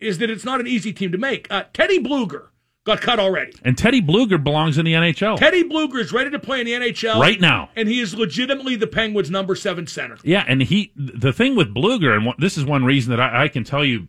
is 0.00 0.18
that 0.18 0.28
it's 0.30 0.44
not 0.44 0.60
an 0.60 0.66
easy 0.66 0.92
team 0.92 1.12
to 1.12 1.18
make. 1.18 1.46
Uh, 1.50 1.64
Teddy 1.72 1.98
Blueger 2.02 2.48
got 2.84 3.00
cut 3.00 3.20
already. 3.20 3.52
And 3.64 3.78
Teddy 3.78 4.02
Blueger 4.02 4.42
belongs 4.42 4.76
in 4.76 4.84
the 4.84 4.94
NHL. 4.94 5.36
Teddy 5.38 5.62
Blueger 5.62 5.98
is 6.00 6.12
ready 6.12 6.30
to 6.30 6.38
play 6.40 6.58
in 6.60 6.66
the 6.66 6.72
NHL 6.72 7.20
Right 7.20 7.40
now. 7.40 7.70
and 7.76 7.88
he 7.88 8.00
is 8.00 8.12
legitimately 8.14 8.74
the 8.74 8.88
Penguins' 8.88 9.30
number 9.30 9.54
seven 9.54 9.86
center. 9.86 10.16
Yeah, 10.24 10.44
and 10.48 10.60
he 10.62 10.90
the 10.96 11.32
thing 11.32 11.54
with 11.54 11.72
Blueger, 11.72 12.16
and 12.16 12.34
this 12.38 12.58
is 12.58 12.64
one 12.64 12.84
reason 12.84 13.10
that 13.10 13.20
I, 13.20 13.44
I 13.44 13.48
can 13.48 13.62
tell 13.62 13.84
you 13.84 14.08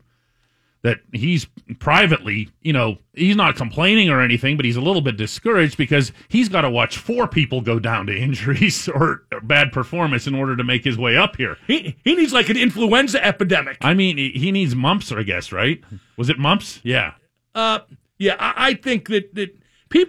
that 0.83 0.99
he's 1.13 1.47
privately, 1.79 2.49
you 2.61 2.73
know, 2.73 2.97
he's 3.13 3.37
not 3.37 3.55
complaining 3.55 4.09
or 4.09 4.21
anything, 4.21 4.57
but 4.57 4.65
he's 4.65 4.75
a 4.75 4.81
little 4.81 5.01
bit 5.01 5.15
discouraged 5.15 5.77
because 5.77 6.11
he's 6.27 6.49
got 6.49 6.61
to 6.61 6.69
watch 6.69 6.97
four 6.97 7.25
people 7.25 7.61
go 7.61 7.79
down 7.79 8.05
to 8.07 8.15
injuries 8.15 8.87
or 8.93 9.21
bad 9.43 9.71
performance 9.71 10.27
in 10.27 10.35
order 10.35 10.55
to 10.57 10.63
make 10.63 10.83
his 10.83 10.97
way 10.97 11.15
up 11.15 11.37
here. 11.37 11.57
He 11.67 11.95
he 12.03 12.15
needs 12.15 12.33
like 12.33 12.49
an 12.49 12.57
influenza 12.57 13.25
epidemic. 13.25 13.77
I 13.81 13.93
mean, 13.93 14.17
he 14.17 14.31
he 14.31 14.51
needs 14.51 14.75
mumps, 14.75 15.11
I 15.11 15.23
guess, 15.23 15.51
right? 15.51 15.81
Was 16.17 16.29
it 16.29 16.37
mumps? 16.37 16.81
Yeah. 16.83 17.13
Uh, 17.55 17.79
yeah, 18.17 18.35
I, 18.37 18.69
I 18.69 18.73
think 18.73 19.07
that 19.07 19.33
that 19.35 19.55